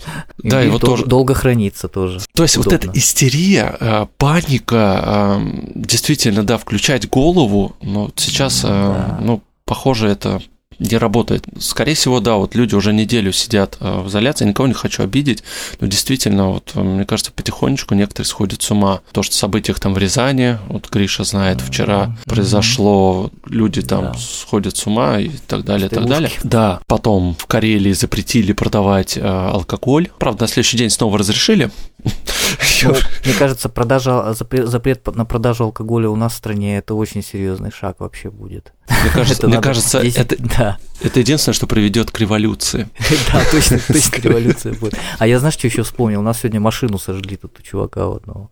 Да, 0.42 0.62
его 0.62 0.78
тоже 0.78 1.06
долго 1.06 1.34
хранится 1.34 1.88
тоже. 1.88 2.20
То 2.34 2.42
есть 2.42 2.56
вот 2.56 2.72
эта 2.72 2.90
истерия, 2.94 3.76
э, 3.78 4.06
паника, 4.18 5.38
э, 5.38 5.62
действительно, 5.74 6.42
да, 6.42 6.58
включать 6.58 7.08
голову, 7.08 7.76
но 7.82 8.10
сейчас, 8.16 8.62
э, 8.64 9.18
ну, 9.20 9.42
похоже, 9.64 10.08
это 10.08 10.40
не 10.80 10.96
работает. 10.96 11.44
Скорее 11.58 11.94
всего, 11.94 12.20
да, 12.20 12.36
вот 12.36 12.54
люди 12.54 12.74
уже 12.74 12.92
неделю 12.92 13.32
сидят 13.32 13.76
э, 13.80 14.00
в 14.00 14.08
изоляции, 14.08 14.46
никого 14.46 14.66
не 14.66 14.74
хочу 14.74 15.02
обидеть, 15.02 15.44
но 15.78 15.86
действительно, 15.86 16.48
вот 16.48 16.72
э, 16.74 16.80
мне 16.80 17.04
кажется, 17.04 17.32
потихонечку 17.32 17.94
некоторые 17.94 18.26
сходят 18.26 18.62
с 18.62 18.70
ума. 18.70 19.00
То, 19.12 19.22
что 19.22 19.36
событиях 19.36 19.78
там 19.78 19.94
в 19.94 19.98
Рязани, 19.98 20.58
вот 20.68 20.88
Гриша 20.90 21.24
знает, 21.24 21.60
вчера 21.60 22.16
произошло, 22.24 23.30
люди 23.44 23.82
там 23.82 24.12
да. 24.12 24.14
сходят 24.14 24.76
с 24.76 24.86
ума 24.86 25.20
и 25.20 25.30
так 25.46 25.64
далее, 25.64 25.86
и 25.86 25.90
так 25.90 26.06
далее. 26.06 26.30
Да, 26.42 26.80
потом 26.86 27.36
в 27.38 27.46
Карелии 27.46 27.92
запретили 27.92 28.52
продавать 28.52 29.16
э, 29.16 29.20
алкоголь. 29.20 30.08
Правда, 30.18 30.44
на 30.44 30.48
следующий 30.48 30.78
день 30.78 30.90
снова 30.90 31.18
разрешили. 31.18 31.70
Мне 33.24 33.34
кажется, 33.38 33.68
продажа, 33.68 34.32
запрет, 34.32 34.68
запрет 34.68 35.06
на 35.14 35.24
продажу 35.24 35.64
алкоголя 35.64 36.08
у 36.08 36.16
нас 36.16 36.32
в 36.32 36.36
стране 36.36 36.78
это 36.78 36.94
очень 36.94 37.22
серьезный 37.22 37.70
шаг 37.70 37.96
вообще 38.00 38.30
будет. 38.30 38.72
Мне 38.88 39.10
кажется, 39.14 39.46
мне 39.46 39.60
кажется 39.60 40.00
10, 40.00 40.18
это, 40.18 40.36
да. 40.58 40.78
это 41.00 41.20
единственное, 41.20 41.54
что 41.54 41.66
приведет 41.66 42.10
к 42.10 42.18
революции. 42.18 42.88
Да, 43.32 43.42
точно, 43.50 43.78
точно 43.86 44.16
революция 44.22 44.74
будет. 44.74 44.96
А 45.18 45.26
я 45.26 45.38
знаешь, 45.38 45.54
что 45.54 45.66
еще 45.66 45.82
вспомнил? 45.82 46.20
У 46.20 46.22
нас 46.22 46.40
сегодня 46.40 46.60
машину 46.60 46.98
сожгли 46.98 47.36
тут 47.36 47.58
у 47.58 47.62
чувака 47.62 48.06
одного. 48.06 48.50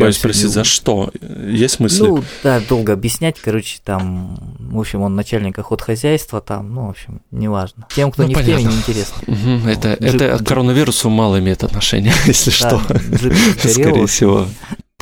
Боюсь 0.00 0.16
спросить, 0.16 0.50
за 0.50 0.64
что? 0.64 1.10
Есть 1.46 1.80
мысли? 1.80 2.06
Ну, 2.06 2.24
да, 2.42 2.60
долго 2.60 2.92
объяснять, 2.92 3.38
короче, 3.40 3.78
там, 3.82 4.38
в 4.58 4.78
общем, 4.78 5.02
он 5.02 5.14
начальник 5.14 5.58
охотхозяйства, 5.58 6.40
там, 6.40 6.74
ну, 6.74 6.86
в 6.86 6.90
общем, 6.90 7.20
неважно. 7.30 7.86
Тем, 7.94 8.10
кто 8.10 8.22
ну, 8.22 8.28
не 8.28 8.34
понятно. 8.34 8.54
в 8.54 8.58
теме, 8.62 8.72
неинтересно. 8.72 9.22
Угу, 9.26 9.68
это, 9.68 9.96
джип, 10.02 10.22
это 10.22 10.38
к 10.38 10.46
коронавирусу 10.46 11.10
мало 11.10 11.38
имеет 11.38 11.64
отношения, 11.64 12.12
если 12.26 12.50
да, 12.50 12.56
что. 12.56 12.80
Скорее 13.68 14.06
всего 14.06 14.46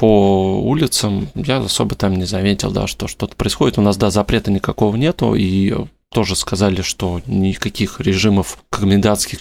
по 0.02 0.60
улицам 0.60 1.28
я 1.36 1.58
особо 1.58 1.94
там 1.94 2.16
не 2.16 2.24
заметил, 2.24 2.72
да, 2.72 2.88
что 2.88 3.06
что-то 3.06 3.36
происходит. 3.36 3.78
У 3.78 3.82
нас, 3.82 3.96
да, 3.96 4.10
запрета 4.10 4.50
никакого 4.50 4.96
нету, 4.96 5.34
и 5.36 5.72
тоже 6.12 6.36
сказали, 6.36 6.82
что 6.82 7.20
никаких 7.26 8.00
режимов 8.00 8.58
комендантских 8.70 9.40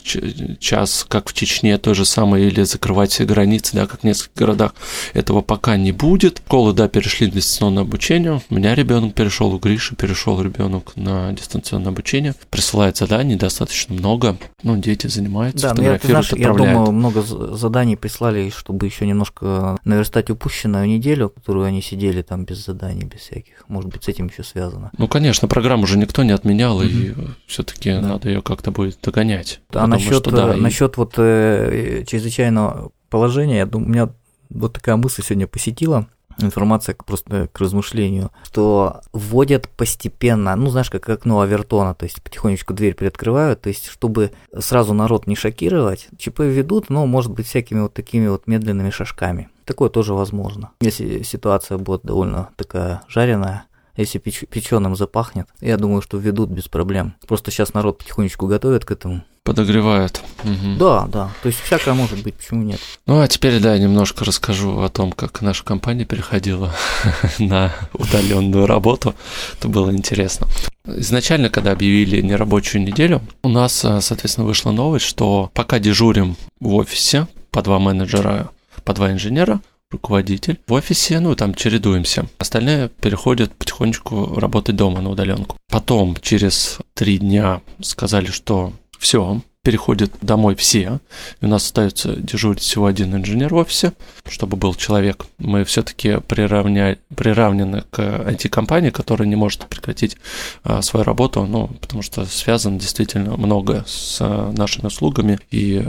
час, 0.59 1.05
как 1.07 1.29
в 1.29 1.33
Чечне, 1.33 1.77
то 1.77 1.93
же 1.93 2.05
самое, 2.05 2.47
или 2.47 2.63
закрывать 2.63 3.11
все 3.11 3.25
границы, 3.25 3.75
да, 3.75 3.87
как 3.87 4.01
в 4.01 4.03
нескольких 4.03 4.35
городах, 4.35 4.73
этого 5.13 5.41
пока 5.41 5.77
не 5.77 5.91
будет. 5.91 6.41
Школы, 6.45 6.73
да, 6.73 6.87
перешли 6.87 7.27
в 7.27 7.33
дистанционное 7.33 7.83
обучение. 7.83 8.41
У 8.49 8.55
меня 8.55 8.75
ребенок 8.75 9.13
перешел, 9.13 9.53
у 9.53 9.59
Гриши 9.59 9.95
перешел 9.95 10.41
ребенок 10.41 10.93
на 10.95 11.33
дистанционное 11.33 11.89
обучение. 11.89 12.35
Присылает 12.49 12.97
заданий 12.97 13.35
достаточно 13.35 13.95
много. 13.95 14.37
Ну, 14.63 14.77
дети 14.77 15.07
занимаются, 15.07 15.67
да, 15.67 15.69
фотографируют, 15.69 16.03
я, 16.03 16.09
знаешь, 16.09 16.33
я 16.33 16.53
думаю, 16.53 16.91
много 16.91 17.21
заданий 17.21 17.95
прислали, 17.95 18.51
чтобы 18.55 18.85
еще 18.85 19.05
немножко 19.05 19.77
наверстать 19.83 20.29
упущенную 20.29 20.87
неделю, 20.87 21.29
которую 21.29 21.65
они 21.65 21.81
сидели 21.81 22.21
там 22.21 22.45
без 22.45 22.65
заданий, 22.65 23.03
без 23.03 23.21
всяких. 23.21 23.65
Может 23.67 23.89
быть, 23.89 24.03
с 24.03 24.07
этим 24.07 24.27
еще 24.27 24.43
связано. 24.43 24.91
Ну, 24.97 25.07
конечно, 25.07 25.47
программу 25.47 25.83
уже 25.83 25.97
никто 25.97 26.23
не 26.23 26.31
отменял 26.31 26.60
поменял, 26.61 26.81
и 26.81 27.13
все-таки 27.47 27.91
да. 27.91 28.01
надо 28.01 28.29
ее 28.29 28.41
как-то 28.41 28.71
будет 28.71 28.99
догонять. 29.01 29.61
А 29.73 29.87
насчет, 29.87 30.23
да, 30.23 30.55
насчет 30.55 30.97
вот 30.97 31.13
э, 31.17 32.03
чрезвычайного 32.07 32.91
положения, 33.09 33.57
я 33.57 33.65
думаю, 33.65 33.87
у 33.87 33.91
меня 33.91 34.09
вот 34.49 34.73
такая 34.73 34.95
мысль 34.95 35.23
сегодня 35.23 35.47
посетила 35.47 36.07
информация 36.39 36.95
просто 36.95 37.49
к 37.51 37.59
размышлению, 37.59 38.31
что 38.43 39.01
вводят 39.13 39.69
постепенно, 39.69 40.55
ну, 40.55 40.69
знаешь, 40.69 40.89
как 40.89 41.07
окно 41.09 41.41
Авертона, 41.41 41.93
то 41.93 42.05
есть 42.05 42.21
потихонечку 42.21 42.73
дверь 42.73 42.95
приоткрывают, 42.95 43.61
то 43.61 43.69
есть 43.69 43.87
чтобы 43.87 44.31
сразу 44.57 44.93
народ 44.93 45.27
не 45.27 45.35
шокировать, 45.35 46.07
ЧП 46.17 46.39
ведут, 46.39 46.89
но, 46.89 47.05
может 47.05 47.31
быть, 47.31 47.45
всякими 47.47 47.81
вот 47.81 47.93
такими 47.93 48.27
вот 48.27 48.47
медленными 48.47 48.89
шажками. 48.89 49.49
Такое 49.65 49.89
тоже 49.89 50.13
возможно. 50.13 50.71
Если 50.81 51.21
ситуация 51.21 51.77
будет 51.77 52.01
довольно 52.03 52.49
такая 52.55 53.03
жареная, 53.07 53.65
если 53.95 54.19
печ- 54.19 54.47
печеным 54.47 54.95
запахнет, 54.95 55.47
я 55.59 55.77
думаю, 55.77 56.01
что 56.01 56.17
ведут 56.17 56.49
без 56.49 56.67
проблем. 56.67 57.15
Просто 57.27 57.51
сейчас 57.51 57.73
народ 57.73 57.97
потихонечку 57.99 58.47
готовит 58.47 58.85
к 58.85 58.91
этому. 58.91 59.23
Подогревает. 59.43 60.21
Угу. 60.43 60.77
Да, 60.77 61.07
да. 61.07 61.31
То 61.41 61.47
есть 61.47 61.59
всякое 61.61 61.95
может 61.95 62.21
быть, 62.21 62.35
почему 62.35 62.61
нет? 62.61 62.79
Ну, 63.07 63.21
а 63.21 63.27
теперь, 63.27 63.59
да, 63.59 63.75
немножко 63.75 64.23
расскажу 64.23 64.81
о 64.81 64.89
том, 64.89 65.11
как 65.11 65.41
наша 65.41 65.63
компания 65.63 66.05
переходила 66.05 66.71
на 67.39 67.73
удаленную 67.93 68.67
работу. 68.67 69.15
Это 69.57 69.67
было 69.67 69.89
интересно. 69.91 70.47
Изначально, 70.85 71.49
когда 71.49 71.71
объявили 71.71 72.21
нерабочую 72.21 72.83
неделю, 72.83 73.21
у 73.41 73.49
нас, 73.49 73.83
а, 73.83 73.99
соответственно, 73.99 74.45
вышла 74.45 74.71
новость, 74.71 75.05
что 75.05 75.49
пока 75.55 75.79
дежурим 75.79 76.37
в 76.59 76.75
офисе 76.75 77.27
по 77.49 77.63
два 77.63 77.79
менеджера, 77.79 78.51
по 78.83 78.93
два 78.93 79.11
инженера, 79.11 79.59
руководитель. 79.91 80.59
В 80.67 80.73
офисе, 80.73 81.19
ну, 81.19 81.35
там 81.35 81.53
чередуемся. 81.53 82.27
Остальные 82.37 82.89
переходят 82.89 83.53
потихонечку 83.53 84.39
работать 84.39 84.75
дома 84.75 85.01
на 85.01 85.09
удаленку. 85.09 85.57
Потом, 85.69 86.15
через 86.21 86.79
три 86.93 87.17
дня 87.17 87.61
сказали, 87.81 88.27
что 88.27 88.73
все, 88.97 89.41
переходят 89.63 90.11
домой 90.21 90.55
все. 90.55 90.99
И 91.39 91.45
у 91.45 91.47
нас 91.47 91.65
остается 91.65 92.15
дежурить 92.15 92.61
всего 92.61 92.87
один 92.87 93.15
инженер 93.15 93.53
в 93.53 93.57
офисе, 93.57 93.93
чтобы 94.27 94.57
был 94.57 94.73
человек. 94.73 95.25
Мы 95.37 95.63
все-таки 95.65 96.19
приравня... 96.27 96.97
приравнены 97.15 97.83
к 97.89 97.99
IT-компании, 97.99 98.89
которая 98.89 99.27
не 99.27 99.35
может 99.35 99.67
прекратить 99.67 100.17
а, 100.63 100.81
свою 100.81 101.03
работу, 101.03 101.45
ну, 101.45 101.67
потому 101.79 102.01
что 102.01 102.25
связано 102.25 102.79
действительно 102.79 103.37
много 103.37 103.83
с 103.87 104.17
а, 104.19 104.51
нашими 104.51 104.87
услугами 104.87 105.39
и 105.51 105.87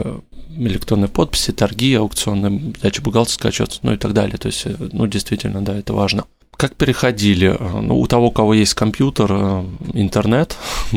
э, 0.49 0.63
электронной 0.63 1.07
подписи, 1.07 1.51
торги, 1.51 1.93
аукционные, 1.93 2.73
дача 2.81 3.01
бухгалтерской 3.01 3.49
отчет, 3.49 3.79
ну 3.83 3.93
и 3.93 3.97
так 3.97 4.13
далее. 4.13 4.37
То 4.37 4.47
есть, 4.47 4.65
э, 4.65 4.75
ну, 4.91 5.07
действительно, 5.07 5.63
да, 5.63 5.77
это 5.77 5.93
важно. 5.93 6.25
Как 6.55 6.75
переходили? 6.75 7.57
Ну, 7.59 7.99
у 7.99 8.07
того, 8.07 8.27
у 8.27 8.31
кого 8.31 8.53
есть 8.53 8.73
компьютер, 8.73 9.31
э, 9.31 9.65
интернет, 9.93 10.55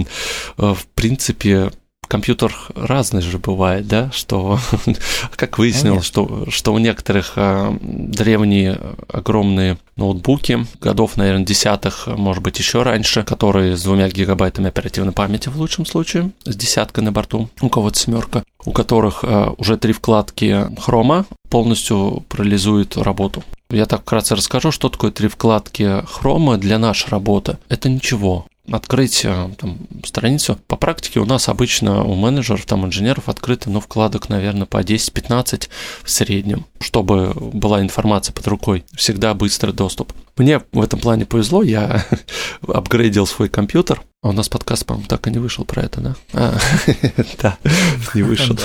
в 0.56 0.86
принципе, 0.94 1.70
компьютер 2.06 2.54
разный 2.74 3.20
же 3.20 3.38
бывает, 3.38 3.86
да, 3.86 4.10
что, 4.12 4.58
как 5.36 5.58
выяснилось, 5.58 6.04
что, 6.04 6.46
что 6.50 6.72
у 6.72 6.78
некоторых 6.78 7.32
а, 7.36 7.76
древние 7.80 8.80
огромные 9.08 9.78
ноутбуки, 9.96 10.66
годов, 10.80 11.16
наверное, 11.16 11.44
десятых, 11.44 12.06
может 12.06 12.42
быть, 12.42 12.58
еще 12.58 12.82
раньше, 12.82 13.22
которые 13.22 13.76
с 13.76 13.82
двумя 13.82 14.08
гигабайтами 14.08 14.68
оперативной 14.68 15.12
памяти 15.12 15.48
в 15.48 15.56
лучшем 15.56 15.86
случае, 15.86 16.30
с 16.44 16.54
десяткой 16.56 17.04
на 17.04 17.12
борту, 17.12 17.48
у 17.60 17.68
кого-то 17.68 17.98
семерка, 17.98 18.44
у 18.64 18.72
которых 18.72 19.20
а, 19.22 19.54
уже 19.58 19.76
три 19.76 19.92
вкладки 19.92 20.66
хрома 20.78 21.26
полностью 21.48 22.24
парализует 22.28 22.96
работу. 22.96 23.42
Я 23.70 23.86
так 23.86 24.02
вкратце 24.02 24.36
расскажу, 24.36 24.70
что 24.70 24.88
такое 24.88 25.10
три 25.10 25.28
вкладки 25.28 26.04
хрома 26.06 26.56
для 26.56 26.78
нашей 26.78 27.10
работы. 27.10 27.58
Это 27.68 27.88
ничего 27.88 28.46
открыть 28.70 29.24
э, 29.24 29.50
там, 29.58 29.78
страницу. 30.04 30.58
По 30.66 30.76
практике 30.76 31.20
у 31.20 31.24
нас 31.24 31.48
обычно 31.48 32.04
у 32.04 32.14
менеджеров, 32.14 32.64
там, 32.66 32.86
инженеров 32.86 33.28
открыто, 33.28 33.70
ну, 33.70 33.80
вкладок, 33.80 34.28
наверное, 34.28 34.66
по 34.66 34.82
10-15 34.82 35.68
в 36.02 36.10
среднем, 36.10 36.66
чтобы 36.80 37.32
была 37.34 37.80
информация 37.80 38.32
под 38.32 38.46
рукой. 38.48 38.84
Всегда 38.94 39.34
быстрый 39.34 39.72
доступ. 39.72 40.12
Мне 40.36 40.60
в 40.72 40.82
этом 40.82 41.00
плане 41.00 41.24
повезло, 41.24 41.62
я 41.62 42.04
апгрейдил 42.66 43.26
свой 43.26 43.48
компьютер. 43.48 44.02
А 44.22 44.30
у 44.30 44.32
нас 44.32 44.48
подкаст, 44.48 44.84
по-моему, 44.84 45.08
так 45.08 45.26
и 45.28 45.30
не 45.30 45.38
вышел 45.38 45.64
про 45.64 45.82
это, 45.82 46.00
да? 46.00 46.16
А, 46.34 46.58
да, 47.42 47.58
не 48.14 48.22
вышел. 48.22 48.56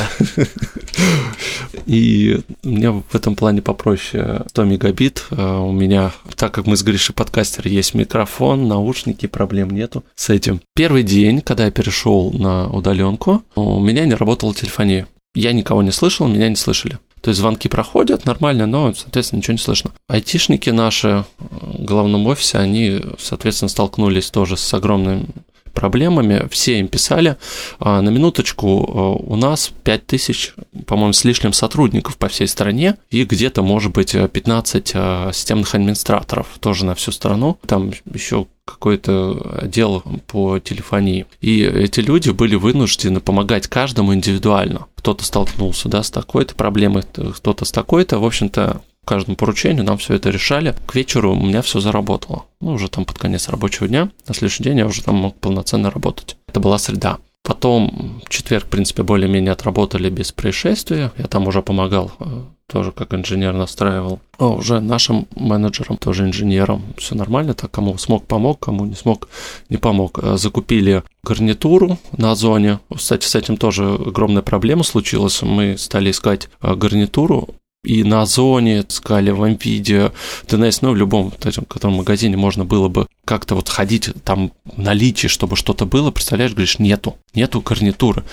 И 1.85 2.41
мне 2.63 2.91
в 2.91 3.15
этом 3.15 3.35
плане 3.35 3.61
попроще 3.61 4.43
100 4.47 4.63
мегабит. 4.65 5.25
А 5.29 5.59
у 5.59 5.71
меня, 5.71 6.11
так 6.35 6.53
как 6.53 6.65
мы 6.65 6.75
с 6.75 6.83
Гришей 6.83 7.15
подкастер, 7.15 7.67
есть 7.67 7.93
микрофон, 7.93 8.67
наушники, 8.67 9.27
проблем 9.27 9.69
нету 9.69 10.03
с 10.15 10.29
этим. 10.29 10.61
Первый 10.75 11.03
день, 11.03 11.41
когда 11.41 11.65
я 11.65 11.71
перешел 11.71 12.31
на 12.31 12.67
удаленку, 12.67 13.43
у 13.55 13.79
меня 13.79 14.05
не 14.05 14.15
работала 14.15 14.53
телефония. 14.53 15.07
Я 15.35 15.53
никого 15.53 15.81
не 15.83 15.91
слышал, 15.91 16.27
меня 16.27 16.49
не 16.49 16.57
слышали. 16.57 16.97
То 17.21 17.29
есть 17.29 17.39
звонки 17.39 17.69
проходят 17.69 18.25
нормально, 18.25 18.65
но, 18.65 18.93
соответственно, 18.93 19.39
ничего 19.39 19.53
не 19.53 19.59
слышно. 19.59 19.91
Айтишники 20.07 20.71
наши 20.71 21.23
в 21.37 21.83
главном 21.83 22.25
офисе, 22.27 22.57
они, 22.57 22.99
соответственно, 23.19 23.69
столкнулись 23.69 24.31
тоже 24.31 24.57
с 24.57 24.73
огромным 24.73 25.27
проблемами, 25.73 26.47
все 26.49 26.79
им 26.79 26.87
писали. 26.87 27.37
А, 27.79 28.01
на 28.01 28.09
минуточку, 28.09 28.67
а, 28.67 29.11
у 29.13 29.35
нас 29.35 29.71
5000, 29.83 30.53
по-моему, 30.85 31.13
с 31.13 31.23
лишним 31.23 31.53
сотрудников 31.53 32.17
по 32.17 32.27
всей 32.27 32.47
стране, 32.47 32.97
и 33.09 33.23
где-то, 33.23 33.61
может 33.61 33.91
быть, 33.91 34.15
15 34.15 34.91
а, 34.95 35.31
системных 35.33 35.73
администраторов 35.75 36.47
тоже 36.59 36.85
на 36.85 36.95
всю 36.95 37.11
страну. 37.11 37.57
Там 37.65 37.91
еще 38.13 38.47
какой-то 38.65 39.59
отдел 39.61 40.03
по 40.27 40.59
телефонии. 40.59 41.25
И 41.41 41.61
эти 41.61 41.99
люди 41.99 42.29
были 42.29 42.55
вынуждены 42.55 43.19
помогать 43.19 43.67
каждому 43.67 44.13
индивидуально. 44.13 44.85
Кто-то 44.95 45.25
столкнулся 45.25 45.89
да, 45.89 46.03
с 46.03 46.11
такой-то 46.11 46.55
проблемой, 46.55 47.03
кто-то 47.03 47.65
с 47.65 47.71
такой-то. 47.71 48.19
В 48.19 48.25
общем-то, 48.25 48.81
каждому 49.05 49.35
поручению 49.35 49.83
нам 49.83 49.97
все 49.97 50.15
это 50.15 50.29
решали. 50.29 50.75
К 50.87 50.95
вечеру 50.95 51.33
у 51.33 51.45
меня 51.45 51.61
все 51.61 51.79
заработало. 51.79 52.45
Ну, 52.59 52.73
уже 52.73 52.89
там 52.89 53.05
под 53.05 53.17
конец 53.17 53.49
рабочего 53.49 53.87
дня. 53.87 54.09
На 54.27 54.33
следующий 54.33 54.63
день 54.63 54.79
я 54.79 54.85
уже 54.85 55.03
там 55.03 55.15
мог 55.15 55.35
полноценно 55.39 55.91
работать. 55.91 56.37
Это 56.47 56.59
была 56.59 56.77
среда. 56.77 57.17
Потом 57.43 58.21
четверг, 58.29 58.65
в 58.65 58.69
принципе, 58.69 59.01
более-менее 59.01 59.51
отработали 59.51 60.09
без 60.09 60.31
происшествия. 60.31 61.11
Я 61.17 61.25
там 61.25 61.47
уже 61.47 61.63
помогал, 61.63 62.11
э, 62.19 62.25
тоже 62.67 62.91
как 62.91 63.15
инженер 63.15 63.53
настраивал. 63.53 64.19
А 64.37 64.47
уже 64.47 64.79
нашим 64.79 65.27
менеджерам, 65.35 65.97
тоже 65.97 66.23
инженерам, 66.23 66.83
все 66.97 67.15
нормально. 67.15 67.55
Так, 67.55 67.71
кому 67.71 67.97
смог, 67.97 68.27
помог, 68.27 68.59
кому 68.59 68.85
не 68.85 68.93
смог, 68.93 69.27
не 69.69 69.77
помог. 69.77 70.19
Э, 70.21 70.37
закупили 70.37 71.01
гарнитуру 71.23 71.97
на 72.15 72.35
зоне. 72.35 72.79
Кстати, 72.95 73.25
с 73.25 73.33
этим 73.33 73.57
тоже 73.57 73.85
огромная 73.85 74.43
проблема 74.43 74.83
случилась. 74.83 75.41
Мы 75.41 75.77
стали 75.79 76.11
искать 76.11 76.47
э, 76.61 76.75
гарнитуру 76.75 77.49
и 77.83 78.03
на 78.03 78.21
Озоне, 78.21 78.85
искали 78.87 79.31
в 79.31 79.41
Ампиде, 79.41 80.11
DNS, 80.45 80.79
ну, 80.81 80.91
в 80.91 80.95
любом 80.95 81.33
этом, 81.43 81.65
котором 81.65 81.95
магазине 81.95 82.37
можно 82.37 82.63
было 82.63 82.87
бы 82.87 83.07
как-то 83.25 83.55
вот 83.55 83.69
ходить 83.69 84.09
там 84.23 84.51
наличие, 84.77 85.29
чтобы 85.29 85.55
что-то 85.55 85.85
было, 85.85 86.11
представляешь, 86.11 86.51
говоришь, 86.51 86.79
нету, 86.79 87.17
нету 87.33 87.61
гарнитуры. 87.61 88.23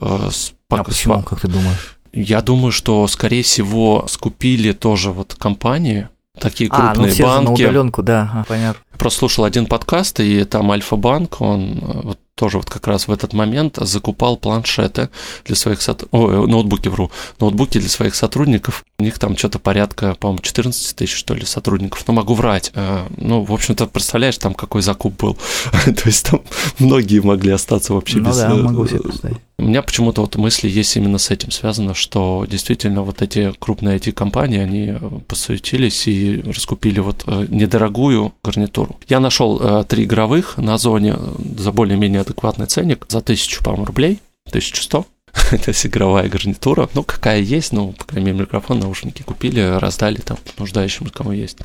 Э, 0.00 0.30
а 0.70 0.84
почему, 0.84 1.22
как 1.22 1.40
ты 1.40 1.48
думаешь? 1.48 1.98
Я 2.12 2.40
думаю, 2.40 2.72
что, 2.72 3.06
скорее 3.08 3.42
всего, 3.42 4.06
скупили 4.08 4.72
тоже 4.72 5.12
вот 5.12 5.34
компании, 5.34 6.08
такие 6.38 6.70
крупные 6.70 6.92
а, 6.92 6.94
ну 6.96 7.08
все 7.08 7.22
банки. 7.24 7.46
на 7.46 7.52
удаленку, 7.52 8.02
да, 8.02 8.30
а, 8.32 8.44
понятно. 8.44 8.80
Я 8.92 8.98
просто 8.98 9.18
слушал 9.20 9.44
один 9.44 9.66
подкаст, 9.66 10.20
и 10.20 10.44
там 10.44 10.70
Альфа-банк, 10.70 11.40
он 11.42 11.78
э, 11.82 12.00
вот 12.04 12.18
тоже 12.36 12.58
вот 12.58 12.68
как 12.68 12.86
раз 12.86 13.08
в 13.08 13.12
этот 13.12 13.32
момент 13.32 13.78
закупал 13.80 14.36
планшеты 14.36 15.08
для 15.46 15.56
своих 15.56 15.80
сотрудников, 15.80 16.20
О, 16.20 16.46
ноутбуки, 16.46 16.88
вру, 16.88 17.10
ноутбуки 17.40 17.78
для 17.80 17.88
своих 17.88 18.14
сотрудников. 18.14 18.84
У 18.98 19.02
них 19.02 19.18
там 19.18 19.36
что-то 19.36 19.58
порядка, 19.58 20.14
по-моему, 20.14 20.42
14 20.42 20.94
тысяч, 20.94 21.16
что 21.16 21.34
ли, 21.34 21.46
сотрудников. 21.46 22.04
Ну, 22.06 22.12
могу 22.12 22.34
врать. 22.34 22.72
Э, 22.74 23.06
ну, 23.16 23.42
в 23.42 23.52
общем-то, 23.52 23.86
представляешь, 23.86 24.36
там 24.36 24.54
какой 24.54 24.82
закуп 24.82 25.18
был. 25.18 25.38
То 25.84 26.02
есть 26.04 26.30
там 26.30 26.42
многие 26.78 27.20
могли 27.20 27.52
остаться 27.52 27.94
вообще 27.94 28.18
ну, 28.18 28.28
без... 28.28 28.36
да, 28.36 28.54
могу 28.54 28.86
себе 28.86 29.00
представить. 29.00 29.38
У 29.58 29.64
меня 29.64 29.80
почему-то 29.82 30.20
вот 30.20 30.36
мысли 30.36 30.68
есть 30.68 30.96
именно 30.96 31.16
с 31.16 31.30
этим 31.30 31.50
связано, 31.50 31.94
что 31.94 32.44
действительно 32.48 33.02
вот 33.02 33.22
эти 33.22 33.52
крупные 33.58 33.96
IT-компании, 33.96 34.58
они 34.58 34.88
э, 34.88 34.98
посуетились 35.26 36.06
и 36.06 36.42
раскупили 36.42 37.00
вот 37.00 37.24
э, 37.26 37.46
недорогую 37.48 38.34
гарнитуру. 38.44 39.00
Я 39.08 39.18
нашел 39.18 39.58
э, 39.58 39.84
три 39.84 40.04
игровых 40.04 40.58
на 40.58 40.76
зоне 40.76 41.16
за 41.58 41.72
более-менее 41.72 42.20
адекватный 42.20 42.66
ценник, 42.66 43.06
за 43.08 43.22
тысячу, 43.22 43.64
по-моему, 43.64 43.86
рублей, 43.86 44.20
1100. 44.48 45.06
Это 45.50 45.70
есть 45.70 45.86
игровая 45.86 46.28
гарнитура. 46.28 46.88
Ну, 46.94 47.02
какая 47.02 47.40
есть, 47.40 47.72
ну, 47.72 47.92
по 47.92 48.04
крайней 48.04 48.32
мере, 48.32 48.40
микрофон, 48.40 48.80
наушники 48.80 49.22
купили, 49.22 49.60
раздали 49.78 50.16
там 50.16 50.38
нуждающимся, 50.58 51.12
кому 51.12 51.32
есть. 51.32 51.58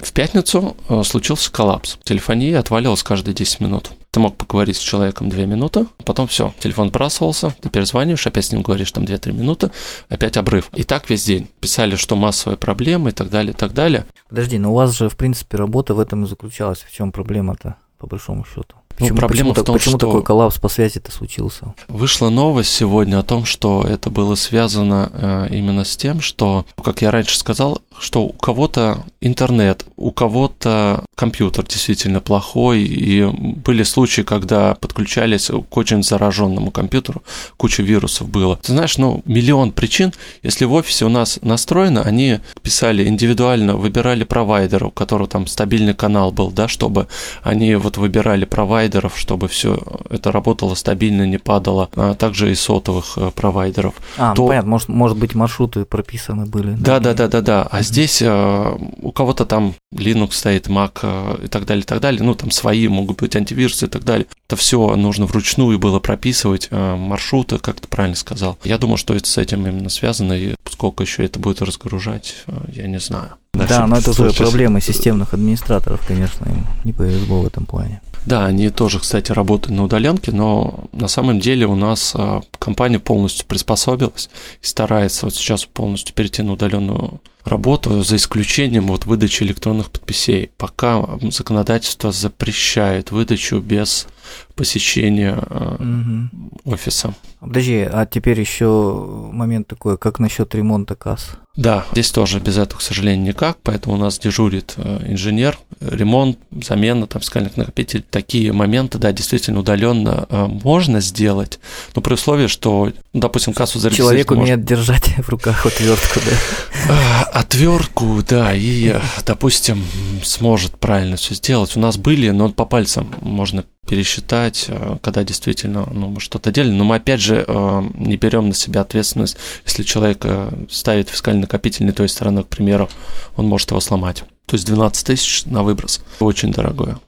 В 0.00 0.12
пятницу 0.12 0.76
случился 1.04 1.50
коллапс. 1.50 1.98
Телефония 2.02 2.58
отваливалась 2.58 3.02
каждые 3.02 3.34
10 3.34 3.60
минут. 3.60 3.90
Ты 4.10 4.20
мог 4.20 4.36
поговорить 4.36 4.76
с 4.76 4.80
человеком 4.80 5.28
2 5.28 5.44
минуты, 5.44 5.86
потом 6.04 6.26
все, 6.26 6.54
телефон 6.58 6.88
бросался, 6.90 7.54
ты 7.60 7.68
перезваниваешь, 7.68 8.26
опять 8.26 8.46
с 8.46 8.52
ним 8.52 8.62
говоришь 8.62 8.90
там 8.90 9.04
2-3 9.04 9.32
минуты, 9.32 9.70
опять 10.08 10.38
обрыв. 10.38 10.70
И 10.74 10.84
так 10.84 11.10
весь 11.10 11.24
день. 11.24 11.48
Писали, 11.60 11.96
что 11.96 12.16
массовая 12.16 12.56
проблема 12.56 13.10
и 13.10 13.12
так 13.12 13.28
далее, 13.28 13.52
и 13.52 13.56
так 13.56 13.74
далее. 13.74 14.06
Подожди, 14.28 14.58
но 14.58 14.72
у 14.72 14.74
вас 14.74 14.96
же, 14.96 15.08
в 15.08 15.16
принципе, 15.16 15.58
работа 15.58 15.94
в 15.94 16.00
этом 16.00 16.24
и 16.24 16.28
заключалась. 16.28 16.80
В 16.80 16.92
чем 16.92 17.12
проблема-то, 17.12 17.76
по 17.98 18.06
большому 18.06 18.44
счету? 18.44 18.76
Почему, 18.96 19.14
ну, 19.14 19.16
проблема 19.16 19.50
почему, 19.50 19.62
в 19.62 19.66
том, 19.66 19.74
почему 19.76 19.98
что 19.98 20.06
такой 20.06 20.22
коллапс 20.22 20.58
по 20.58 20.68
связи-то 20.68 21.12
случился? 21.12 21.74
Вышла 21.88 22.30
новость 22.30 22.70
сегодня 22.70 23.18
о 23.18 23.22
том, 23.22 23.44
что 23.44 23.84
это 23.86 24.08
было 24.08 24.36
связано 24.36 25.10
э, 25.12 25.48
именно 25.50 25.84
с 25.84 25.96
тем, 25.96 26.22
что, 26.22 26.64
как 26.82 27.02
я 27.02 27.10
раньше 27.10 27.38
сказал, 27.38 27.82
что 27.98 28.22
у 28.22 28.32
кого-то 28.32 29.04
интернет, 29.20 29.84
у 29.96 30.10
кого-то 30.10 31.04
компьютер 31.14 31.64
действительно 31.64 32.20
плохой, 32.20 32.82
и 32.82 33.24
были 33.24 33.82
случаи, 33.82 34.22
когда 34.22 34.74
подключались 34.74 35.50
к 35.50 35.76
очень 35.76 36.02
зараженному 36.02 36.70
компьютеру, 36.70 37.22
куча 37.56 37.82
вирусов 37.82 38.28
было. 38.28 38.56
Ты 38.56 38.72
знаешь, 38.72 38.98
ну, 38.98 39.22
миллион 39.24 39.72
причин, 39.72 40.12
если 40.42 40.64
в 40.64 40.72
офисе 40.72 41.04
у 41.04 41.08
нас 41.08 41.38
настроено, 41.42 42.02
они 42.02 42.40
писали 42.62 43.06
индивидуально, 43.06 43.76
выбирали 43.76 44.24
провайдера, 44.24 44.86
у 44.86 44.90
которого 44.90 45.28
там 45.28 45.46
стабильный 45.46 45.94
канал 45.94 46.32
был, 46.32 46.50
да, 46.50 46.68
чтобы 46.68 47.08
они 47.42 47.74
вот 47.76 47.96
выбирали 47.96 48.44
провайдеров, 48.44 49.18
чтобы 49.18 49.48
все 49.48 49.78
это 50.10 50.32
работало 50.32 50.74
стабильно, 50.74 51.26
не 51.26 51.38
падало, 51.38 51.88
а 51.96 52.14
также 52.14 52.52
и 52.52 52.54
сотовых 52.54 53.16
э, 53.16 53.30
провайдеров. 53.34 53.94
А, 54.18 54.30
ну, 54.30 54.34
То... 54.34 54.42
ну 54.42 54.48
понятно, 54.48 54.70
может, 54.70 54.88
может 54.88 55.18
быть 55.18 55.34
маршруты 55.34 55.84
прописаны 55.84 56.46
были. 56.46 56.72
Да, 56.72 57.00
да, 57.00 57.14
да, 57.14 57.28
да, 57.28 57.40
да. 57.40 57.68
А 57.70 57.82
здесь 57.86 58.20
э, 58.20 58.76
у 59.02 59.12
кого-то 59.12 59.46
там 59.46 59.74
Linux 59.94 60.32
стоит, 60.32 60.68
Mac 60.68 60.98
э, 61.02 61.44
и 61.44 61.48
так 61.48 61.64
далее, 61.66 61.82
и 61.82 61.86
так 61.86 62.00
далее. 62.00 62.22
Ну, 62.22 62.34
там 62.34 62.50
свои 62.50 62.88
могут 62.88 63.20
быть 63.20 63.36
антивирусы 63.36 63.86
и 63.86 63.88
так 63.88 64.04
далее. 64.04 64.26
Это 64.48 64.56
все 64.56 64.94
нужно 64.96 65.26
вручную 65.26 65.78
было 65.78 65.98
прописывать, 65.98 66.68
э, 66.70 66.96
маршруты, 66.96 67.58
как 67.58 67.80
ты 67.80 67.88
правильно 67.88 68.16
сказал. 68.16 68.58
Я 68.64 68.78
думаю, 68.78 68.96
что 68.96 69.14
это 69.14 69.26
с 69.26 69.38
этим 69.38 69.66
именно 69.66 69.88
связано, 69.88 70.32
и 70.34 70.54
сколько 70.70 71.02
еще 71.02 71.24
это 71.24 71.38
будет 71.38 71.62
разгружать, 71.62 72.34
э, 72.46 72.52
я 72.72 72.86
не 72.86 73.00
знаю. 73.00 73.34
Да, 73.52 73.86
но 73.86 73.96
это 73.96 74.10
уже 74.10 74.32
проблемы 74.32 74.80
системных 74.80 75.32
администраторов, 75.32 76.06
конечно, 76.06 76.44
им 76.44 76.66
не 76.84 76.92
повезло 76.92 77.40
в 77.40 77.46
этом 77.46 77.64
плане. 77.64 78.02
Да, 78.26 78.44
они 78.44 78.70
тоже, 78.70 78.98
кстати, 78.98 79.30
работают 79.30 79.76
на 79.76 79.84
удаленке, 79.84 80.32
но 80.32 80.88
на 80.92 81.06
самом 81.06 81.38
деле 81.38 81.66
у 81.66 81.76
нас 81.76 82.12
а, 82.16 82.42
компания 82.58 82.98
полностью 82.98 83.46
приспособилась 83.46 84.28
и 84.60 84.66
старается 84.66 85.26
вот 85.26 85.34
сейчас 85.36 85.64
полностью 85.64 86.12
перейти 86.12 86.42
на 86.42 86.54
удаленную 86.54 87.20
работу, 87.44 88.02
за 88.02 88.16
исключением 88.16 88.88
вот 88.88 89.06
выдачи 89.06 89.44
электронных 89.44 89.90
подписей. 89.90 90.50
Пока 90.58 91.06
законодательство 91.30 92.10
запрещает 92.10 93.12
выдачу 93.12 93.60
без 93.60 94.08
посещения 94.54 95.36
угу. 95.36 96.72
офиса. 96.72 97.14
Подожди, 97.40 97.86
а 97.90 98.06
теперь 98.06 98.40
еще 98.40 99.28
момент 99.32 99.68
такой, 99.68 99.98
как 99.98 100.18
насчет 100.18 100.54
ремонта 100.54 100.94
касс? 100.94 101.36
Да, 101.56 101.86
здесь 101.92 102.10
тоже 102.10 102.38
без 102.38 102.58
этого, 102.58 102.78
к 102.78 102.82
сожалению, 102.82 103.28
никак, 103.28 103.56
поэтому 103.62 103.94
у 103.94 103.98
нас 103.98 104.18
дежурит 104.18 104.74
э, 104.76 105.06
инженер, 105.08 105.58
ремонт, 105.80 106.38
замена 106.62 107.06
там 107.06 107.22
скальных 107.22 107.56
накопителей. 107.56 108.04
Такие 108.10 108.52
моменты, 108.52 108.98
да, 108.98 109.10
действительно 109.10 109.60
удаленно 109.60 110.26
э, 110.28 110.46
можно 110.46 111.00
сделать, 111.00 111.58
но 111.94 112.02
при 112.02 112.12
условии, 112.12 112.46
что, 112.46 112.92
допустим, 113.14 113.54
кассу 113.54 113.78
зарегистрировать 113.78 114.26
Человек 114.26 114.30
умеет 114.32 114.64
держать 114.66 115.06
в 115.18 115.28
руках 115.30 115.64
отвертку, 115.64 116.20
да? 116.26 117.22
Отвертку, 117.32 118.22
да, 118.28 118.54
и, 118.54 118.94
допустим, 119.24 119.82
сможет 120.22 120.78
правильно 120.78 121.16
все 121.16 121.34
сделать. 121.34 121.74
У 121.74 121.80
нас 121.80 121.96
были, 121.96 122.30
но 122.30 122.50
по 122.50 122.66
пальцам 122.66 123.14
можно 123.22 123.64
пересчитать, 123.86 124.66
э, 124.68 124.98
когда 125.02 125.24
действительно 125.24 125.86
ну, 125.90 126.08
мы 126.08 126.20
что-то 126.20 126.52
делали. 126.52 126.72
Но 126.72 126.84
мы 126.84 126.96
опять 126.96 127.20
же 127.20 127.44
э, 127.46 127.82
не 127.94 128.16
берем 128.16 128.48
на 128.48 128.54
себя 128.54 128.82
ответственность, 128.82 129.36
если 129.64 129.82
человек 129.82 130.18
э, 130.24 130.50
ставит 130.70 131.08
фискальный 131.08 131.42
накопительный 131.42 131.92
той 131.92 132.08
стороны, 132.08 132.42
к 132.42 132.48
примеру, 132.48 132.88
он 133.36 133.46
может 133.46 133.70
его 133.70 133.80
сломать. 133.80 134.24
То 134.46 134.54
есть 134.54 134.66
12 134.66 135.06
тысяч 135.06 135.44
на 135.46 135.62
выброс. 135.62 136.00
Очень 136.20 136.52
дорогое 136.52 136.98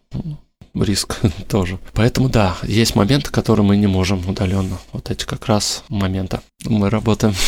риск 0.82 1.18
тоже. 1.48 1.78
Поэтому 1.94 2.28
да, 2.28 2.56
есть 2.62 2.94
моменты, 2.94 3.30
которые 3.30 3.64
мы 3.64 3.76
не 3.76 3.86
можем 3.86 4.28
удаленно. 4.28 4.78
Вот 4.92 5.10
эти 5.10 5.24
как 5.24 5.46
раз 5.46 5.84
моменты. 5.88 6.40
Мы 6.64 6.90
работаем. 6.90 7.34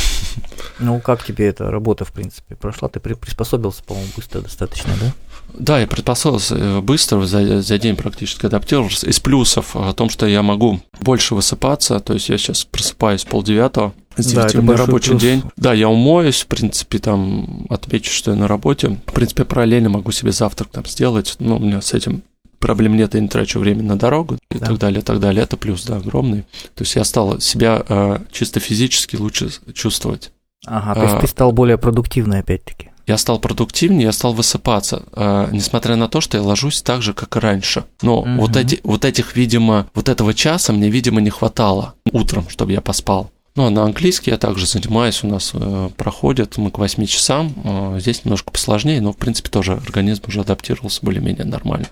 Ну, 0.79 0.99
как 1.01 1.25
тебе 1.25 1.49
эта 1.49 1.71
работа, 1.71 2.05
в 2.05 2.12
принципе, 2.12 2.55
прошла? 2.55 2.88
Ты 2.88 3.01
приспособился, 3.01 3.83
по-моему, 3.83 4.09
быстро 4.16 4.40
достаточно, 4.40 4.93
да? 4.99 5.12
Да, 5.53 5.81
я 5.81 5.87
приспособился 5.87 6.55
э, 6.57 6.81
быстро, 6.81 7.23
за, 7.27 7.61
за 7.61 7.79
день 7.79 7.97
практически 7.97 8.47
адаптировался. 8.47 9.07
Из 9.09 9.21
плюсов 9.21 9.77
о 9.77 9.93
том, 9.93 10.09
что 10.09 10.27
я 10.27 10.43
могу 10.43 10.81
больше 11.01 11.35
высыпаться, 11.35 12.01
то 12.01 12.14
есть 12.14 12.29
я 12.29 12.38
сейчас 12.38 12.64
просыпаюсь 12.64 13.25
полдевятого, 13.25 13.93
с 14.16 14.27
9 14.27 14.35
да, 14.35 14.47
это 14.47 14.62
мой 14.62 14.77
рабочий 14.77 15.11
плюс. 15.11 15.23
день. 15.23 15.43
Да, 15.57 15.73
я 15.73 15.88
умоюсь, 15.88 16.43
в 16.43 16.47
принципе, 16.47 16.99
там 16.99 17.66
отмечу, 17.69 18.11
что 18.11 18.33
я 18.33 18.37
на 18.37 18.49
работе. 18.49 18.99
В 19.07 19.12
принципе, 19.12 19.45
параллельно 19.45 19.88
могу 19.88 20.12
себе 20.12 20.33
завтрак 20.33 20.69
там 20.71 20.85
сделать. 20.87 21.37
Ну, 21.38 21.57
у 21.57 21.61
меня 21.61 21.81
с 21.81 21.95
этим 21.95 22.23
проблем 22.61 22.96
нет, 22.96 23.14
я 23.14 23.20
не 23.20 23.29
трачу 23.29 23.59
время 23.59 23.83
на 23.83 23.99
дорогу 23.99 24.38
и 24.51 24.59
да. 24.59 24.66
так 24.66 24.79
далее, 24.79 25.01
и 25.01 25.03
так 25.03 25.18
далее. 25.18 25.42
Это 25.42 25.57
плюс, 25.57 25.85
да, 25.85 25.96
огромный. 25.96 26.42
То 26.75 26.85
есть 26.85 26.94
я 26.94 27.03
стал 27.05 27.40
себя 27.40 27.83
э, 27.88 28.18
чисто 28.31 28.61
физически 28.61 29.16
лучше 29.16 29.51
чувствовать. 29.75 30.31
Ага, 30.66 30.94
то 30.94 31.03
есть 31.03 31.14
а, 31.14 31.20
ты 31.20 31.27
стал 31.27 31.53
более 31.53 31.79
продуктивный 31.79 32.40
опять-таки. 32.40 32.90
Я 33.07 33.18
стал 33.18 33.40
продуктивнее, 33.40 34.05
я 34.05 34.12
стал 34.12 34.35
высыпаться, 34.35 35.03
э, 35.12 35.49
несмотря 35.51 35.96
на 35.96 36.09
то, 36.09 36.20
что 36.20 36.37
я 36.37 36.44
ложусь 36.44 36.83
так 36.83 37.03
же, 37.03 37.12
как 37.12 37.35
и 37.37 37.40
раньше. 37.40 37.85
Но 38.03 38.20
угу. 38.20 38.31
вот, 38.37 38.57
эти, 38.57 38.79
вот 38.85 39.05
этих, 39.05 39.35
видимо, 39.35 39.88
вот 39.94 40.09
этого 40.09 40.35
часа 40.35 40.73
мне, 40.73 40.90
видимо, 40.90 41.20
не 41.20 41.31
хватало 41.31 41.94
утром, 42.12 42.49
чтобы 42.49 42.73
я 42.73 42.81
поспал. 42.81 43.31
Ну, 43.57 43.67
а 43.67 43.71
на 43.71 43.83
английский 43.83 44.31
я 44.31 44.39
также 44.39 44.67
занимаюсь, 44.67 45.25
у 45.25 45.27
нас 45.27 45.51
э, 45.55 45.91
проходит, 45.97 46.57
мы 46.57 46.71
к 46.71 46.79
8 46.79 47.05
часам, 47.07 47.53
э, 47.65 47.99
здесь 48.01 48.25
немножко 48.25 48.53
посложнее, 48.53 49.01
но, 49.01 49.13
в 49.13 49.17
принципе, 49.17 49.51
тоже 49.51 49.73
организм 49.73 50.23
уже 50.29 50.41
адаптировался 50.41 51.01
более-менее 51.03 51.45
нормально. 51.45 51.89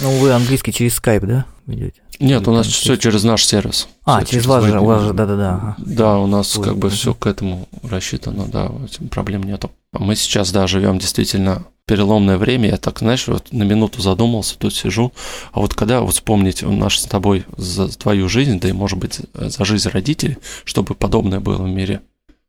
Ну, 0.00 0.10
вы 0.18 0.32
английский 0.32 0.72
через 0.72 0.94
скайп, 0.94 1.24
да, 1.24 1.44
ведете? 1.66 2.00
Нет, 2.18 2.46
у 2.48 2.52
нас 2.52 2.66
все 2.66 2.96
через 2.96 3.24
наш 3.24 3.44
сервис. 3.44 3.88
А, 4.04 4.20
через, 4.20 4.30
через 4.30 4.46
вас 4.46 4.64
же, 4.64 4.80
у 4.80 4.84
вас 4.84 5.02
же, 5.02 5.12
да-да-да. 5.12 5.74
Да, 5.78 6.18
у 6.18 6.26
нас 6.26 6.56
Ой, 6.56 6.64
как 6.64 6.78
бы 6.78 6.88
все 6.88 7.14
к 7.14 7.26
этому 7.26 7.68
рассчитано, 7.82 8.46
да, 8.46 8.70
проблем 9.10 9.42
нету. 9.42 9.70
Мы 9.92 10.16
сейчас, 10.16 10.50
да, 10.52 10.66
живем 10.66 10.98
действительно 10.98 11.64
переломное 11.86 12.38
время, 12.38 12.70
я 12.70 12.76
так, 12.76 13.00
знаешь, 13.00 13.26
вот 13.28 13.52
на 13.52 13.64
минуту 13.64 14.00
задумался, 14.00 14.58
тут 14.58 14.74
сижу, 14.74 15.12
а 15.52 15.60
вот 15.60 15.74
когда 15.74 16.00
вот 16.00 16.14
вспомнить 16.14 16.62
наш 16.62 16.98
с 16.98 17.04
тобой 17.04 17.44
за 17.56 17.88
твою 17.98 18.28
жизнь, 18.28 18.60
да 18.60 18.68
и, 18.68 18.72
может 18.72 18.98
быть, 18.98 19.20
за 19.34 19.64
жизнь 19.64 19.88
родителей, 19.88 20.38
чтобы 20.64 20.94
подобное 20.94 21.40
было 21.40 21.62
в 21.62 21.68
мире, 21.68 22.02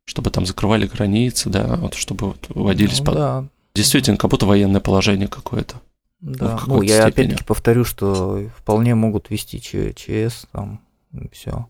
чтобы 0.06 0.30
там 0.30 0.46
закрывали 0.46 0.88
границы, 0.88 1.50
да, 1.50 1.76
вот 1.78 1.96
чтобы 1.96 2.28
вот 2.28 2.46
водились 2.50 3.00
ну, 3.00 3.06
под... 3.06 3.16
Да. 3.16 3.46
Действительно, 3.74 4.18
как 4.18 4.30
будто 4.30 4.46
военное 4.46 4.82
положение 4.82 5.28
какое-то. 5.28 5.78
Да, 6.22 6.60
ну, 6.68 6.82
я 6.82 7.06
опять-таки 7.06 7.44
повторю, 7.44 7.84
что 7.84 8.50
вполне 8.58 8.96
могут 8.96 9.30
вести 9.30 9.60
ЧС, 9.60 10.46
там, 10.52 10.80
все. 11.32 11.68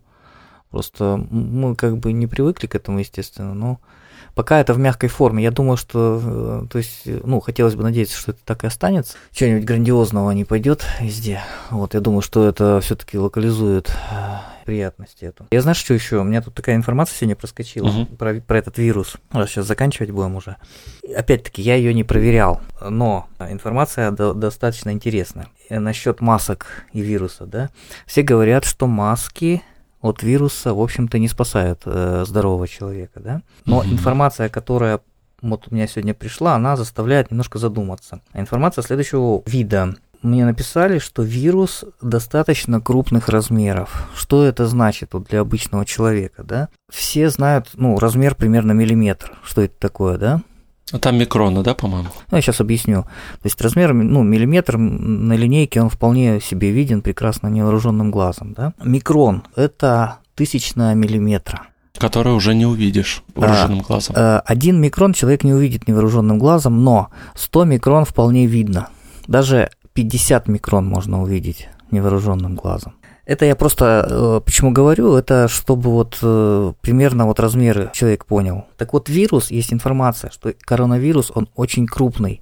Просто 0.69 1.25
мы 1.29 1.75
как 1.75 1.97
бы 1.97 2.11
не 2.11 2.27
привыкли 2.27 2.67
к 2.67 2.75
этому, 2.75 2.99
естественно, 2.99 3.53
но 3.53 3.79
Пока 4.35 4.59
это 4.59 4.73
в 4.73 4.79
мягкой 4.79 5.09
форме. 5.09 5.43
Я 5.43 5.51
думаю, 5.51 5.77
что, 5.77 6.63
э, 6.63 6.67
то 6.69 6.77
есть, 6.77 7.03
ну, 7.05 7.39
хотелось 7.39 7.75
бы 7.75 7.83
надеяться, 7.83 8.17
что 8.17 8.31
это 8.31 8.39
так 8.43 8.63
и 8.63 8.67
останется. 8.67 9.15
Чего-нибудь 9.31 9.65
грандиозного 9.65 10.31
не 10.31 10.43
пойдет 10.43 10.85
везде. 10.99 11.41
Вот, 11.69 11.93
я 11.93 11.99
думаю, 11.99 12.21
что 12.21 12.47
это 12.47 12.79
все-таки 12.81 13.17
локализует 13.17 13.89
э, 13.89 13.93
приятности 14.65 15.25
эту. 15.25 15.45
Я 15.51 15.61
знаю, 15.61 15.75
что 15.75 15.93
еще? 15.93 16.17
У 16.17 16.23
меня 16.23 16.41
тут 16.41 16.55
такая 16.55 16.75
информация 16.75 17.15
сегодня 17.15 17.35
проскочила 17.35 17.87
uh-huh. 17.87 18.15
про, 18.15 18.35
про 18.35 18.57
этот 18.57 18.77
вирус. 18.77 19.17
Сейчас 19.31 19.67
заканчивать 19.67 20.11
будем 20.11 20.35
уже. 20.35 20.57
Опять-таки, 21.15 21.61
я 21.61 21.75
ее 21.75 21.93
не 21.93 22.03
проверял. 22.03 22.61
но 22.81 23.27
информация 23.39 24.11
до, 24.11 24.33
достаточно 24.33 24.91
интересная. 24.91 25.47
Насчет 25.69 26.21
масок 26.21 26.85
и 26.91 27.01
вируса, 27.01 27.45
да, 27.45 27.69
все 28.05 28.21
говорят, 28.21 28.65
что 28.65 28.87
маски 28.87 29.61
от 30.03 30.21
вируса, 30.21 30.73
в 30.73 30.81
общем-то, 30.81 31.17
не 31.17 31.27
спасают 31.27 31.81
э, 31.85 32.25
здорового 32.27 32.67
человека, 32.67 33.19
да. 33.19 33.41
Но 33.65 33.79
угу. 33.79 33.87
информация, 33.87 34.49
которая 34.49 34.99
вот 35.41 35.67
у 35.71 35.75
меня 35.75 35.87
сегодня 35.87 36.13
пришла, 36.13 36.55
она 36.55 36.75
заставляет 36.75 37.31
немножко 37.31 37.57
задуматься. 37.57 38.21
Информация 38.33 38.83
следующего 38.83 39.41
вида. 39.45 39.95
Мне 40.21 40.45
написали, 40.45 40.99
что 40.99 41.21
вирус 41.21 41.83
достаточно 42.01 42.79
крупных 42.79 43.27
размеров. 43.27 44.09
Что 44.15 44.45
это 44.45 44.67
значит 44.67 45.13
вот 45.13 45.27
для 45.27 45.41
обычного 45.41 45.85
человека, 45.85 46.43
да? 46.43 46.69
Все 46.89 47.29
знают, 47.29 47.71
ну, 47.73 47.99
размер 47.99 48.35
примерно 48.35 48.71
миллиметр. 48.71 49.37
Что 49.43 49.63
это 49.63 49.73
такое, 49.79 50.17
да? 50.17 50.41
А 50.93 50.99
там 50.99 51.17
микроны, 51.17 51.63
да, 51.63 51.73
по-моему? 51.73 52.09
Ну, 52.29 52.37
я 52.37 52.41
сейчас 52.41 52.61
объясню. 52.61 53.01
То 53.01 53.45
есть 53.45 53.59
размер, 53.61 53.93
ну, 53.93 54.21
миллиметр 54.21 54.77
на 54.77 55.33
линейке, 55.33 55.81
он 55.81 55.89
вполне 55.89 56.39
себе 56.39 56.69
виден 56.69 57.01
прекрасно 57.01 57.47
невооруженным 57.47 58.11
глазом, 58.11 58.53
да? 58.53 58.73
Микрон– 58.83 59.43
это 59.55 60.19
тысячная 60.35 60.93
миллиметра. 60.93 61.63
Который 61.97 62.33
уже 62.33 62.53
не 62.53 62.67
увидишь 62.67 63.23
вооруженным 63.33 63.79
а, 63.79 63.83
глазом. 63.83 64.15
А, 64.15 64.43
один 64.45 64.79
микрон 64.79 65.13
человек 65.13 65.43
не 65.43 65.53
увидит 65.53 65.87
невооруженным 65.87 66.37
глазом, 66.37 66.83
но 66.83 67.09
100 67.35 67.65
микрон 67.65 68.05
вполне 68.05 68.45
видно. 68.45 68.89
Даже 69.27 69.71
50 69.93 70.47
микрон 70.47 70.85
можно 70.85 71.23
увидеть 71.23 71.69
невооруженным 71.89 72.55
глазом. 72.55 72.93
Это 73.25 73.45
я 73.45 73.55
просто 73.55 74.05
э, 74.09 74.41
почему 74.43 74.71
говорю, 74.71 75.15
это 75.15 75.47
чтобы 75.47 75.91
вот 75.91 76.19
э, 76.21 76.73
примерно 76.81 77.25
вот 77.25 77.39
размеры 77.39 77.89
человек 77.93 78.25
понял. 78.25 78.65
Так 78.77 78.93
вот 78.93 79.07
вирус, 79.07 79.49
есть 79.49 79.71
информация, 79.71 80.29
что 80.31 80.53
коронавирус, 80.59 81.31
он 81.33 81.47
очень 81.55 81.87
крупный. 81.87 82.41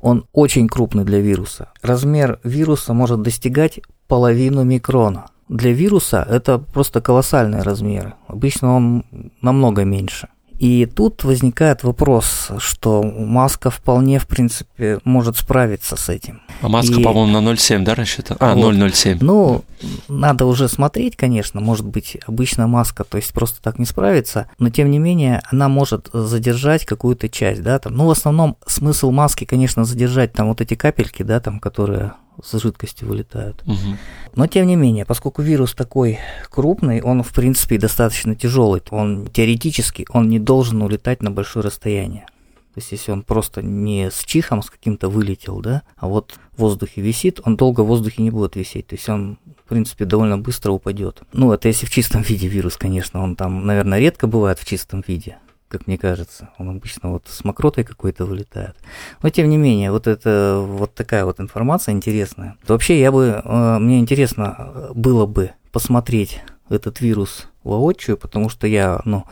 Он 0.00 0.26
очень 0.32 0.68
крупный 0.68 1.04
для 1.04 1.20
вируса. 1.20 1.68
Размер 1.82 2.38
вируса 2.44 2.92
может 2.92 3.22
достигать 3.22 3.80
половину 4.06 4.62
микрона. 4.62 5.26
Для 5.48 5.72
вируса 5.72 6.26
это 6.28 6.58
просто 6.58 7.00
колоссальные 7.00 7.62
размеры. 7.62 8.14
Обычно 8.26 8.76
он 8.76 9.04
намного 9.40 9.84
меньше. 9.84 10.28
И 10.58 10.86
тут 10.86 11.24
возникает 11.24 11.82
вопрос, 11.82 12.50
что 12.58 13.02
маска 13.02 13.70
вполне, 13.70 14.18
в 14.18 14.26
принципе, 14.26 15.00
может 15.04 15.36
справиться 15.36 15.96
с 15.96 16.08
этим. 16.08 16.42
А 16.60 16.68
маска, 16.68 17.00
и... 17.00 17.02
по-моему, 17.02 17.40
на 17.40 17.52
0,7, 17.52 17.82
да, 17.82 17.94
рассчитана? 17.94 18.38
А, 18.40 18.54
вот. 18.54 18.74
0,07. 18.74 19.18
Ну, 19.20 19.64
надо 20.08 20.46
уже 20.46 20.68
смотреть, 20.68 21.16
конечно, 21.16 21.60
может 21.60 21.86
быть, 21.86 22.16
обычная 22.26 22.66
маска, 22.66 23.04
то 23.04 23.16
есть 23.16 23.32
просто 23.32 23.60
так 23.60 23.78
не 23.78 23.84
справится, 23.84 24.48
но 24.58 24.70
тем 24.70 24.90
не 24.90 24.98
менее 24.98 25.42
она 25.50 25.68
может 25.68 26.08
задержать 26.12 26.84
какую-то 26.84 27.28
часть, 27.28 27.62
да, 27.62 27.78
там. 27.78 27.94
Ну, 27.96 28.06
в 28.06 28.10
основном 28.10 28.56
смысл 28.66 29.10
маски, 29.10 29.44
конечно, 29.44 29.84
задержать 29.84 30.32
там 30.32 30.48
вот 30.48 30.60
эти 30.60 30.74
капельки, 30.74 31.22
да, 31.22 31.40
там, 31.40 31.58
которые 31.58 32.12
с 32.42 32.58
жидкостью 32.58 33.08
вылетают. 33.08 33.62
Угу. 33.66 33.96
Но 34.34 34.46
тем 34.46 34.66
не 34.66 34.76
менее, 34.76 35.04
поскольку 35.04 35.42
вирус 35.42 35.74
такой 35.74 36.18
крупный, 36.50 37.00
он 37.02 37.22
в 37.22 37.32
принципе 37.32 37.78
достаточно 37.78 38.34
тяжелый, 38.34 38.82
он 38.90 39.26
теоретически 39.26 40.06
он 40.10 40.28
не 40.28 40.38
должен 40.38 40.82
улетать 40.82 41.22
на 41.22 41.30
большое 41.30 41.64
расстояние. 41.64 42.26
То 42.74 42.80
есть, 42.80 42.90
если 42.90 43.12
он 43.12 43.22
просто 43.22 43.62
не 43.62 44.10
с 44.10 44.24
чихом 44.24 44.60
с 44.60 44.68
каким-то 44.68 45.08
вылетел, 45.08 45.60
да, 45.60 45.82
а 45.96 46.08
вот 46.08 46.34
в 46.56 46.60
воздухе 46.60 47.02
висит, 47.02 47.40
он 47.44 47.56
долго 47.56 47.82
в 47.82 47.86
воздухе 47.86 48.20
не 48.20 48.30
будет 48.30 48.56
висеть. 48.56 48.88
То 48.88 48.96
есть 48.96 49.08
он, 49.08 49.38
в 49.64 49.68
принципе, 49.68 50.04
довольно 50.06 50.38
быстро 50.38 50.72
упадет. 50.72 51.22
Ну, 51.32 51.52
это 51.52 51.68
если 51.68 51.86
в 51.86 51.90
чистом 51.90 52.22
виде 52.28 52.48
вирус, 52.48 52.76
конечно. 52.76 53.22
Он 53.22 53.36
там, 53.36 53.64
наверное, 53.64 54.00
редко 54.00 54.26
бывает 54.26 54.58
в 54.58 54.64
чистом 54.64 55.04
виде 55.06 55.38
как 55.74 55.88
мне 55.88 55.98
кажется. 55.98 56.50
Он 56.58 56.70
обычно 56.70 57.10
вот 57.10 57.24
с 57.26 57.42
мокротой 57.42 57.82
какой-то 57.82 58.24
вылетает. 58.24 58.76
Но 59.22 59.30
тем 59.30 59.48
не 59.48 59.56
менее, 59.56 59.90
вот 59.90 60.06
это 60.06 60.64
вот 60.64 60.94
такая 60.94 61.24
вот 61.24 61.40
информация 61.40 61.92
интересная. 61.92 62.56
Вообще, 62.68 63.00
я 63.00 63.10
бы, 63.10 63.42
э, 63.44 63.78
мне 63.80 63.98
интересно 63.98 64.92
было 64.94 65.26
бы 65.26 65.50
посмотреть 65.72 66.40
этот 66.68 67.00
вирус 67.00 67.48
воочию, 67.64 68.16
потому 68.16 68.48
что 68.48 68.68
я, 68.68 69.00
ну, 69.04 69.24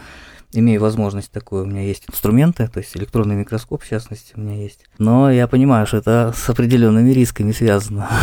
имею 0.52 0.80
возможность 0.80 1.30
такую, 1.30 1.64
у 1.64 1.66
меня 1.66 1.82
есть 1.82 2.04
инструменты, 2.08 2.68
то 2.68 2.78
есть 2.78 2.96
электронный 2.96 3.34
микроскоп, 3.34 3.82
в 3.82 3.88
частности, 3.88 4.32
у 4.36 4.40
меня 4.40 4.62
есть. 4.62 4.80
Но 4.98 5.30
я 5.30 5.46
понимаю, 5.46 5.86
что 5.86 5.98
это 5.98 6.34
с 6.36 6.48
определенными 6.48 7.10
рисками 7.12 7.52
связано. 7.52 8.08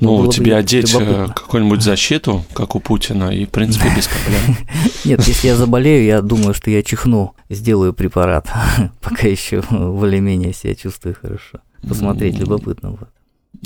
Ну, 0.00 0.30
тебе 0.30 0.56
одеть 0.56 0.94
э, 0.98 1.28
какую-нибудь 1.34 1.82
защиту, 1.82 2.44
как 2.52 2.74
у 2.74 2.80
Путина, 2.80 3.30
и, 3.30 3.46
в 3.46 3.50
принципе, 3.50 3.90
без 3.94 4.06
проблем. 4.06 4.56
Нет, 5.04 5.22
если 5.26 5.48
я 5.48 5.56
заболею, 5.56 6.04
я 6.04 6.20
думаю, 6.20 6.52
что 6.52 6.70
я 6.70 6.82
чихну, 6.82 7.34
сделаю 7.48 7.94
препарат, 7.94 8.48
пока 9.00 9.28
еще 9.28 9.62
более-менее 9.70 10.52
себя 10.52 10.74
чувствую 10.74 11.16
хорошо. 11.20 11.60
Посмотреть 11.88 12.38
любопытно 12.38 12.90
будет. 12.90 13.08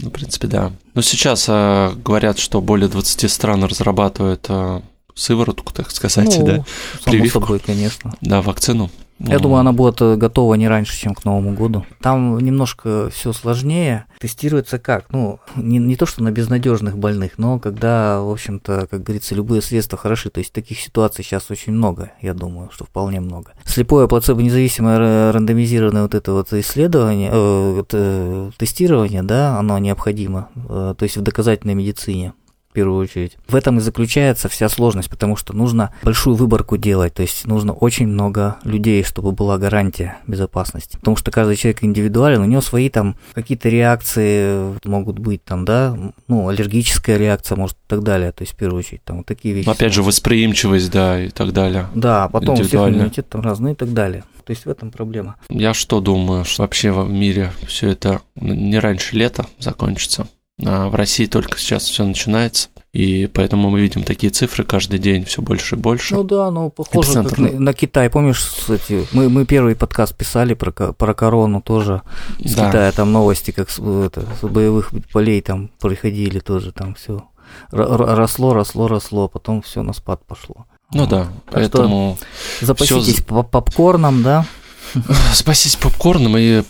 Ну, 0.02 0.10
в 0.10 0.12
принципе, 0.12 0.46
да. 0.46 0.72
Но 0.94 1.02
сейчас 1.02 1.46
э, 1.48 1.92
говорят, 2.04 2.38
что 2.38 2.60
более 2.60 2.88
20 2.88 3.30
стран 3.30 3.64
разрабатывают 3.64 4.46
э, 4.48 4.80
сыворотку, 5.18 5.72
так 5.72 5.90
сказать, 5.90 6.37
ну, 6.38 6.46
да? 6.46 6.64
Прививку. 7.04 7.40
собой, 7.40 7.59
конечно. 7.59 8.14
Да, 8.20 8.42
вакцину. 8.42 8.90
Я 9.18 9.35
ну. 9.35 9.40
думаю, 9.40 9.61
она 9.61 9.72
будет 9.72 10.00
э, 10.00 10.14
готова 10.14 10.54
не 10.54 10.68
раньше, 10.68 10.96
чем 10.96 11.14
к 11.14 11.24
Новому 11.24 11.52
году. 11.52 11.85
Там 12.00 12.38
немножко 12.38 13.11
все 13.12 13.33
сложнее. 13.33 14.04
Тестируется 14.20 14.78
как? 14.78 15.07
Ну, 15.11 15.40
не, 15.57 15.78
не 15.78 15.96
то, 15.96 16.07
что 16.07 16.22
на 16.22 16.31
безнадежных 16.31 16.96
больных, 16.96 17.33
но 17.37 17.59
когда, 17.59 18.20
в 18.20 18.31
общем-то, 18.31 18.87
как 18.88 19.02
говорится, 19.02 19.35
любые 19.35 19.61
средства 19.61 19.98
хороши. 19.98 20.31
То 20.31 20.38
есть 20.38 20.52
таких 20.52 20.78
ситуаций 20.78 21.24
сейчас 21.24 21.50
очень 21.50 21.72
много, 21.72 22.12
я 22.22 22.33
думаю, 22.33 22.70
что 22.72 22.85
вполне 22.85 23.18
много. 23.18 23.52
Слепое 23.64 24.07
плацебо 24.07 24.40
независимое 24.40 25.33
рандомизированное 25.33 26.02
вот 26.02 26.14
это 26.14 26.33
вот 26.33 26.52
исследование, 26.52 27.31
э, 27.33 27.81
это 27.81 28.52
тестирование, 28.57 29.24
да, 29.24 29.59
оно 29.59 29.78
необходимо, 29.78 30.48
э, 30.54 30.94
то 30.96 31.02
есть 31.02 31.16
в 31.16 31.22
доказательной 31.22 31.74
медицине 31.74 32.35
первую 32.78 33.02
очередь. 33.02 33.36
В 33.48 33.56
этом 33.56 33.78
и 33.78 33.80
заключается 33.80 34.48
вся 34.48 34.68
сложность, 34.68 35.10
потому 35.10 35.36
что 35.36 35.52
нужно 35.52 35.92
большую 36.04 36.36
выборку 36.36 36.76
делать, 36.76 37.14
то 37.14 37.22
есть 37.22 37.44
нужно 37.46 37.72
очень 37.72 38.06
много 38.06 38.56
людей, 38.62 39.02
чтобы 39.02 39.32
была 39.32 39.58
гарантия 39.58 40.18
безопасности. 40.28 40.96
Потому 40.96 41.16
что 41.16 41.32
каждый 41.32 41.56
человек 41.56 41.82
индивидуален, 41.82 42.40
у 42.40 42.44
него 42.44 42.60
свои 42.60 42.88
там 42.88 43.16
какие-то 43.34 43.68
реакции 43.68 44.78
могут 44.84 45.18
быть 45.18 45.44
там, 45.44 45.64
да, 45.64 45.96
ну, 46.28 46.48
аллергическая 46.48 47.16
реакция, 47.16 47.56
может, 47.56 47.76
и 47.76 47.88
так 47.88 48.04
далее, 48.04 48.30
то 48.30 48.42
есть 48.42 48.52
в 48.52 48.56
первую 48.56 48.78
очередь 48.78 49.02
там 49.04 49.18
вот 49.18 49.26
такие 49.26 49.54
вещи. 49.54 49.66
Но 49.66 49.72
опять 49.72 49.92
же, 49.92 50.02
восприимчивость, 50.04 50.92
да, 50.92 51.20
и 51.20 51.30
так 51.30 51.52
далее. 51.52 51.86
Да, 51.94 52.28
потом 52.28 52.60
у 52.60 52.62
всех 52.62 52.74
иммунитет 52.74 53.28
там 53.28 53.40
разный 53.40 53.72
и 53.72 53.74
так 53.74 53.92
далее. 53.92 54.22
То 54.44 54.52
есть 54.52 54.64
в 54.64 54.70
этом 54.70 54.90
проблема. 54.90 55.36
Я 55.50 55.74
что 55.74 56.00
думаю, 56.00 56.46
что 56.46 56.62
вообще 56.62 56.90
в 56.90 57.10
мире 57.10 57.52
все 57.66 57.90
это 57.90 58.22
не 58.36 58.78
раньше 58.78 59.14
лета 59.14 59.46
закончится. 59.58 60.26
А 60.64 60.88
в 60.88 60.94
России 60.94 61.26
только 61.26 61.58
сейчас 61.58 61.84
все 61.84 62.04
начинается. 62.04 62.68
И 62.92 63.26
поэтому 63.26 63.70
мы 63.70 63.80
видим 63.80 64.02
такие 64.02 64.30
цифры 64.30 64.64
каждый 64.64 64.98
день 64.98 65.24
все 65.24 65.42
больше 65.42 65.76
и 65.76 65.78
больше. 65.78 66.14
Ну 66.14 66.24
да, 66.24 66.50
ну 66.50 66.70
похоже 66.70 67.10
Эпицентр. 67.10 67.30
как 67.30 67.38
на, 67.38 67.60
на 67.60 67.72
Китай. 67.74 68.08
Помнишь, 68.08 68.40
кстати, 68.40 69.06
мы, 69.12 69.28
мы 69.28 69.44
первый 69.44 69.76
подкаст 69.76 70.16
писали 70.16 70.54
про, 70.54 70.72
про 70.72 71.14
корону 71.14 71.60
тоже 71.60 72.02
с 72.42 72.54
да. 72.54 72.68
Китая, 72.68 72.92
там 72.92 73.12
новости, 73.12 73.50
как 73.50 73.68
с, 73.70 73.78
это, 73.78 74.24
с 74.40 74.46
боевых 74.46 74.90
полей 75.12 75.42
там 75.42 75.70
приходили 75.80 76.40
тоже, 76.40 76.72
там 76.72 76.94
все 76.94 77.28
росло, 77.70 78.54
росло, 78.54 78.88
росло, 78.88 79.28
потом 79.28 79.62
все 79.62 79.82
на 79.82 79.92
спад 79.92 80.24
пошло. 80.26 80.66
Ну 80.92 81.06
да, 81.06 81.28
так 81.44 81.54
поэтому... 81.54 82.18
Запаситесь 82.62 83.22
всё... 83.22 83.42
попкорном, 83.42 84.22
да? 84.22 84.46
Спаситесь 85.34 85.76
попкорном 85.76 86.36
и 86.38 86.62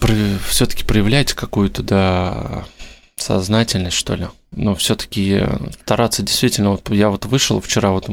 все-таки 0.49 0.85
проявляйте 0.85 1.37
какую-то, 1.37 1.83
да, 1.83 2.65
сознательность, 3.21 3.97
что 3.97 4.15
ли. 4.15 4.27
Но 4.53 4.75
все-таки 4.75 5.43
стараться 5.83 6.23
действительно, 6.23 6.71
вот 6.71 6.91
я 6.91 7.11
вот 7.11 7.27
вышел 7.27 7.61
вчера 7.61 7.91
вот 7.91 8.09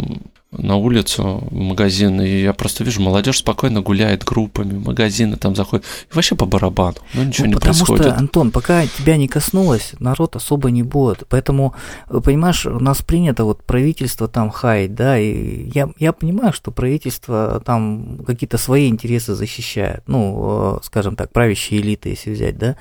на 0.57 0.75
улицу, 0.75 1.43
в 1.49 1.55
магазин, 1.55 2.21
и 2.21 2.41
я 2.41 2.53
просто 2.53 2.83
вижу, 2.83 3.01
молодежь 3.01 3.39
спокойно 3.39 3.81
гуляет 3.81 4.23
группами, 4.23 4.77
магазины 4.77 5.37
там 5.37 5.55
заходят, 5.55 5.85
и 6.11 6.15
вообще 6.15 6.35
по 6.35 6.45
барабану, 6.45 6.97
ну 7.13 7.23
ничего 7.23 7.45
ну, 7.45 7.49
не 7.49 7.55
потому 7.55 7.73
происходит. 7.73 8.03
Потому 8.03 8.15
что, 8.15 8.19
Антон, 8.19 8.51
пока 8.51 8.85
тебя 8.85 9.17
не 9.17 9.27
коснулось, 9.27 9.93
народ 9.99 10.35
особо 10.35 10.71
не 10.71 10.83
будет, 10.83 11.23
поэтому, 11.29 11.75
понимаешь, 12.23 12.65
у 12.65 12.79
нас 12.79 13.01
принято 13.01 13.43
вот 13.43 13.63
правительство 13.63 14.27
там 14.27 14.49
хаять, 14.49 14.95
да, 14.95 15.17
и 15.17 15.69
я, 15.73 15.89
я 15.99 16.13
понимаю, 16.13 16.53
что 16.53 16.71
правительство 16.71 17.61
там 17.65 18.19
какие-то 18.25 18.57
свои 18.57 18.87
интересы 18.87 19.35
защищает, 19.35 20.03
ну, 20.07 20.79
скажем 20.83 21.15
так, 21.15 21.31
правящие 21.31 21.81
элиты, 21.81 22.09
если 22.09 22.31
взять, 22.31 22.57
да, 22.57 22.75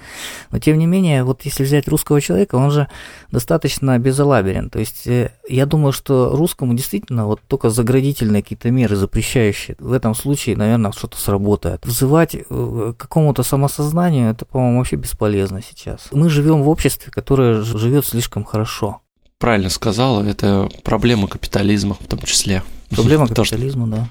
но 0.51 0.59
тем 0.59 0.79
не 0.79 0.87
менее, 0.87 1.25
вот 1.25 1.43
если 1.45 1.65
взять 1.65 1.89
русского 1.89 2.21
человека, 2.21 2.57
он 2.57 2.71
же 2.71 2.89
достаточно 3.31 3.99
безалаберен, 3.99 4.71
то 4.71 4.79
есть 4.79 5.07
э, 5.07 5.31
я 5.49 5.67
думаю, 5.67 5.93
что 5.93 6.35
русскому 6.35 6.75
действительно 6.75 7.27
вот 7.27 7.41
только 7.47 7.64
заградительные 7.71 8.43
какие-то 8.43 8.71
меры, 8.71 8.97
запрещающие. 8.97 9.77
В 9.79 9.93
этом 9.93 10.15
случае, 10.15 10.57
наверное, 10.57 10.93
что-то 10.93 11.19
сработает. 11.19 11.85
Взывать 11.85 12.35
э, 12.35 12.93
к 12.97 13.01
какому-то 13.01 13.43
самосознанию, 13.43 14.31
это, 14.31 14.45
по-моему, 14.45 14.79
вообще 14.79 14.97
бесполезно 14.97 15.61
сейчас. 15.63 16.09
Мы 16.13 16.29
живем 16.31 16.63
в 16.63 16.69
обществе, 16.69 17.11
которое 17.11 17.63
живет 17.63 18.07
слишком 18.07 18.45
хорошо. 18.45 19.01
Правильно 19.39 19.71
сказала, 19.71 20.23
это 20.23 20.69
проблема 20.85 21.29
капитализма 21.29 21.97
в 21.99 22.07
том 22.07 22.21
числе. 22.21 22.63
Проблема 22.91 23.29
капитализма, 23.29 23.87
да. 23.87 24.09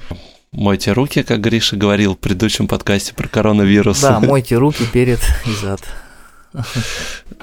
Мойте 0.51 0.91
руки, 0.91 1.23
как 1.23 1.41
Гриша 1.41 1.75
говорил 1.75 2.13
в 2.13 2.19
предыдущем 2.19 2.67
подкасте 2.67 3.15
про 3.15 3.27
коронавирус. 3.27 4.01
Да, 4.01 4.19
мойте 4.21 4.55
руки 4.57 4.85
перед 4.85 5.19
и 5.47 5.51
зад. 5.61 5.81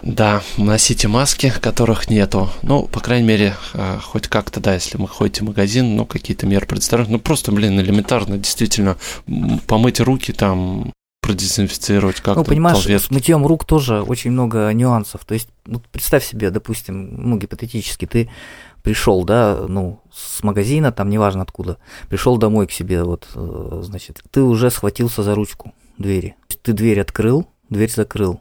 Да, 0.03 0.43
носите 0.57 1.09
маски, 1.09 1.53
которых 1.61 2.09
нету. 2.09 2.49
Ну, 2.63 2.85
по 2.85 3.01
крайней 3.01 3.27
мере, 3.27 3.55
э, 3.75 3.99
хоть 4.03 4.29
как-то, 4.29 4.61
да, 4.61 4.75
если 4.75 4.97
мы 4.97 5.09
ходите 5.09 5.43
в 5.43 5.49
магазин, 5.49 5.97
ну, 5.97 6.07
какие-то 6.07 6.47
меры 6.47 6.67
предосторожности. 6.67 7.13
Ну, 7.13 7.21
просто, 7.21 7.53
блин, 7.53 7.79
элементарно, 7.81 8.39
действительно, 8.39 8.97
помыть 9.67 10.01
руки 10.01 10.33
там, 10.33 10.93
продезинфицировать 11.21 12.17
как-то. 12.17 12.41
Ну, 12.41 12.45
понимаешь, 12.45 12.79
салфетки. 12.79 13.07
с 13.07 13.11
мытьем 13.11 13.47
рук 13.47 13.65
тоже 13.65 14.03
очень 14.03 14.31
много 14.31 14.73
нюансов. 14.73 15.25
То 15.25 15.35
есть, 15.35 15.49
вот 15.67 15.87
представь 15.89 16.25
себе, 16.25 16.51
допустим, 16.51 17.15
ну, 17.29 17.37
гипотетически, 17.37 18.07
ты 18.07 18.31
пришел, 18.83 19.25
да, 19.25 19.65
ну, 19.69 20.01
с 20.13 20.43
магазина, 20.43 20.93
там, 20.93 21.11
неважно 21.11 21.43
откуда, 21.43 21.79
пришел 22.09 22.37
домой 22.37 22.67
к 22.67 22.73
себе, 22.73 23.05
вот, 23.05 23.29
э, 23.35 23.81
значит, 23.85 24.23
ты 24.31 24.43
уже 24.43 24.71
схватился 24.71 25.23
за 25.23 25.35
ручку 25.35 25.73
двери. 25.99 26.35
Ты 26.63 26.73
дверь 26.73 27.01
открыл, 27.01 27.49
дверь 27.69 27.91
закрыл. 27.91 28.41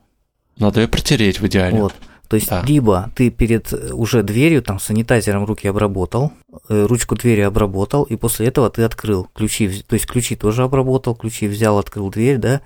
Надо 0.59 0.81
ее 0.81 0.87
протереть 0.87 1.39
в 1.39 1.47
идеале. 1.47 1.81
Вот. 1.81 1.93
То 2.29 2.35
есть, 2.35 2.47
да. 2.47 2.61
либо 2.63 3.09
ты 3.15 3.31
перед 3.31 3.73
э, 3.73 3.91
уже 3.91 4.21
дверью, 4.21 4.61
там, 4.61 4.79
санитайзером 4.79 5.45
руки 5.45 5.67
обработал, 5.67 6.31
э, 6.69 6.85
ручку 6.85 7.15
двери 7.15 7.41
обработал, 7.41 8.03
и 8.03 8.15
после 8.15 8.45
этого 8.45 8.69
ты 8.69 8.83
открыл 8.83 9.27
ключи, 9.33 9.81
то 9.81 9.95
есть 9.95 10.05
ключи 10.05 10.35
тоже 10.35 10.61
обработал, 10.61 11.15
ключи 11.15 11.47
взял, 11.47 11.79
открыл 11.79 12.11
дверь, 12.11 12.37
да, 12.37 12.61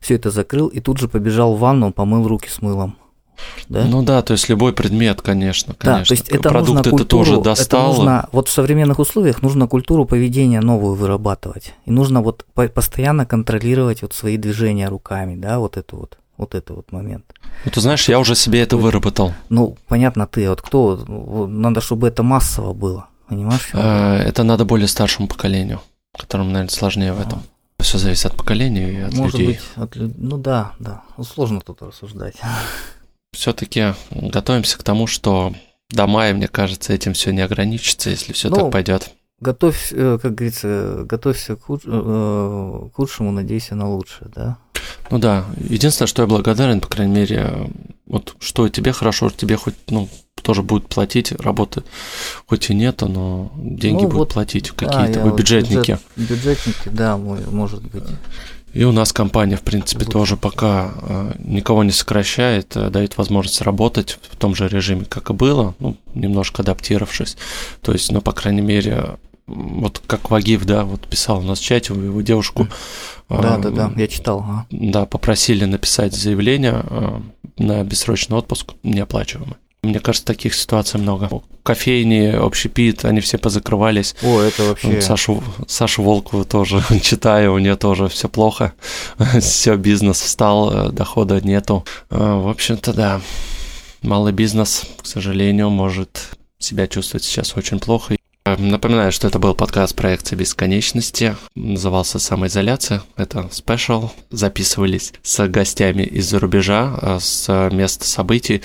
все 0.00 0.14
это 0.14 0.30
закрыл, 0.30 0.68
и 0.68 0.80
тут 0.80 0.98
же 0.98 1.08
побежал 1.08 1.54
в 1.54 1.58
ванну, 1.58 1.92
помыл 1.92 2.26
руки 2.26 2.48
с 2.48 2.62
мылом. 2.62 2.96
Да? 3.68 3.84
Ну 3.84 4.02
да, 4.02 4.22
то 4.22 4.32
есть 4.32 4.48
любой 4.48 4.72
предмет, 4.72 5.20
конечно, 5.20 5.74
конечно. 5.74 6.00
Да, 6.00 6.04
то 6.06 6.14
есть 6.14 6.28
это 6.30 6.48
Продукты 6.48 6.72
нужно 6.74 6.90
культуру, 6.90 7.24
ты 7.24 7.30
тоже 7.30 7.40
достал. 7.42 7.90
Это 7.90 7.96
нужно, 7.96 8.28
вот 8.32 8.48
в 8.48 8.50
современных 8.50 8.98
условиях 8.98 9.42
нужно 9.42 9.68
культуру 9.68 10.06
поведения 10.06 10.60
новую 10.60 10.94
вырабатывать. 10.94 11.74
И 11.84 11.90
нужно 11.90 12.22
вот 12.22 12.46
постоянно 12.54 13.26
контролировать 13.26 14.00
вот 14.02 14.14
свои 14.14 14.38
движения 14.38 14.88
руками, 14.88 15.34
да, 15.34 15.58
вот 15.58 15.76
это 15.76 15.96
вот. 15.96 16.18
Вот 16.36 16.54
это 16.54 16.74
вот 16.74 16.92
момент. 16.92 17.24
Ну, 17.64 17.70
ты 17.70 17.80
знаешь, 17.80 18.08
я 18.08 18.18
уже 18.18 18.34
себе 18.34 18.62
это 18.62 18.76
выработал. 18.76 19.32
Ну, 19.48 19.76
понятно, 19.86 20.26
ты. 20.26 20.48
Вот 20.48 20.62
кто? 20.62 20.96
Надо, 21.48 21.80
чтобы 21.80 22.08
это 22.08 22.22
массово 22.22 22.72
было. 22.72 23.08
Понимаешь? 23.28 23.70
Э, 23.72 24.16
это 24.16 24.42
надо 24.42 24.64
более 24.64 24.88
старшему 24.88 25.28
поколению, 25.28 25.80
которому, 26.16 26.50
наверное, 26.50 26.70
сложнее 26.70 27.12
в 27.12 27.20
этом. 27.20 27.42
Все 27.78 27.98
зависит 27.98 28.26
от 28.26 28.36
поколения 28.36 28.90
и 28.90 29.00
от 29.00 29.14
Может 29.14 29.40
людей. 29.40 29.46
Быть, 29.46 29.60
от, 29.76 29.96
ну 29.96 30.36
да, 30.38 30.72
да. 30.78 31.02
Ну, 31.16 31.24
сложно 31.24 31.60
тут 31.60 31.82
рассуждать. 31.82 32.36
Все-таки 33.32 33.94
готовимся 34.10 34.78
к 34.78 34.82
тому, 34.82 35.06
что 35.06 35.54
до 35.90 36.06
мая, 36.06 36.34
мне 36.34 36.48
кажется, 36.48 36.92
этим 36.92 37.12
все 37.12 37.32
не 37.32 37.40
ограничится, 37.40 38.10
если 38.10 38.32
все 38.32 38.48
ну, 38.50 38.56
так 38.56 38.70
пойдет. 38.70 39.10
Готовь, 39.42 39.88
э, 39.90 40.18
как 40.22 40.36
говорится, 40.36 41.02
готовься 41.04 41.56
к, 41.56 41.62
худ... 41.62 41.82
Э, 41.84 42.88
к 42.92 42.94
худшему, 42.94 43.32
надейся 43.32 43.74
на 43.74 43.90
лучшее, 43.90 44.30
да. 44.32 44.56
Ну 45.10 45.18
да, 45.18 45.44
единственное, 45.56 46.06
что 46.06 46.22
я 46.22 46.28
благодарен, 46.28 46.80
по 46.80 46.86
крайней 46.86 47.12
мере, 47.12 47.68
вот 48.06 48.36
что 48.38 48.68
тебе 48.68 48.92
хорошо, 48.92 49.30
тебе 49.30 49.56
хоть, 49.56 49.74
ну, 49.88 50.08
тоже 50.42 50.62
будет 50.62 50.88
платить, 50.88 51.32
работы 51.32 51.82
хоть 52.46 52.70
и 52.70 52.74
нету, 52.74 53.08
но 53.08 53.50
деньги 53.56 54.02
ну, 54.02 54.08
будут 54.08 54.14
вот, 54.14 54.32
платить 54.34 54.70
какие-то, 54.70 55.14
да, 55.14 55.24
вы 55.24 55.36
бюджетники. 55.36 55.98
Бюджет, 56.16 56.30
бюджетники, 56.30 56.88
да, 56.88 57.16
может 57.16 57.82
быть. 57.82 58.04
И 58.72 58.84
у 58.84 58.92
нас 58.92 59.12
компания, 59.12 59.56
в 59.56 59.62
принципе, 59.62 60.04
вот. 60.04 60.12
тоже 60.12 60.36
пока 60.36 60.92
э, 61.02 61.32
никого 61.38 61.82
не 61.82 61.90
сокращает, 61.90 62.68
дает 62.68 63.18
возможность 63.18 63.60
работать 63.60 64.20
в 64.30 64.36
том 64.36 64.54
же 64.54 64.68
режиме, 64.68 65.04
как 65.04 65.30
и 65.30 65.32
было, 65.32 65.74
ну, 65.80 65.96
немножко 66.14 66.62
адаптировавшись. 66.62 67.36
То 67.82 67.92
есть, 67.92 68.12
ну, 68.12 68.22
по 68.22 68.32
крайней 68.32 68.62
мере, 68.62 69.18
вот 69.52 70.02
как 70.06 70.30
Вагив, 70.30 70.64
да, 70.64 70.84
вот 70.84 71.06
писал 71.06 71.38
у 71.38 71.42
нас 71.42 71.60
в 71.60 71.64
чате, 71.64 71.94
его 71.94 72.20
девушку 72.22 72.68
да, 73.40 73.56
да, 73.56 73.70
да, 73.70 73.92
я 73.96 74.08
читал. 74.08 74.44
Да, 74.70 75.06
попросили 75.06 75.64
написать 75.64 76.14
заявление 76.14 76.84
э, 76.84 77.20
на 77.58 77.82
бессрочный 77.84 78.36
отпуск 78.36 78.74
неоплачиваемый. 78.82 79.56
Мне 79.82 79.98
кажется, 79.98 80.26
таких 80.26 80.54
ситуаций 80.54 81.00
много. 81.00 81.28
Кофейни, 81.64 82.26
общепит, 82.26 83.04
они 83.04 83.20
все 83.20 83.36
позакрывались. 83.38 84.14
О, 84.22 84.40
это 84.40 84.64
вообще... 84.64 85.00
Сашу, 85.00 85.42
Сашу 85.66 86.02
Волкову 86.02 86.44
тоже 86.44 86.82
читаю, 87.02 87.54
у 87.54 87.58
нее 87.58 87.76
тоже 87.76 88.08
все 88.08 88.28
плохо. 88.28 88.74
все, 89.40 89.76
бизнес 89.76 90.20
встал, 90.20 90.88
э, 90.88 90.92
дохода 90.92 91.40
нету. 91.40 91.84
Э, 92.10 92.16
в 92.16 92.48
общем-то, 92.48 92.92
да, 92.92 93.20
малый 94.02 94.32
бизнес, 94.32 94.84
к 95.02 95.06
сожалению, 95.06 95.70
может 95.70 96.36
себя 96.58 96.86
чувствовать 96.86 97.24
сейчас 97.24 97.56
очень 97.56 97.80
плохо. 97.80 98.14
Напоминаю, 98.44 99.12
что 99.12 99.28
это 99.28 99.38
был 99.38 99.54
подкаст 99.54 99.94
проекции 99.94 100.34
бесконечности. 100.34 101.36
Назывался 101.54 102.18
«Самоизоляция». 102.18 103.02
Это 103.16 103.48
спешл. 103.52 104.10
Записывались 104.30 105.12
с 105.22 105.46
гостями 105.46 106.02
из-за 106.02 106.40
рубежа, 106.40 106.98
э, 107.00 107.18
с 107.20 107.70
места 107.70 108.04
событий. 108.04 108.62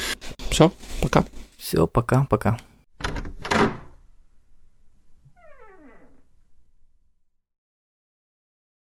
Все, 0.49 0.73
пока. 0.99 1.25
Все, 1.59 1.85
пока, 1.85 2.25
пока. 2.27 2.57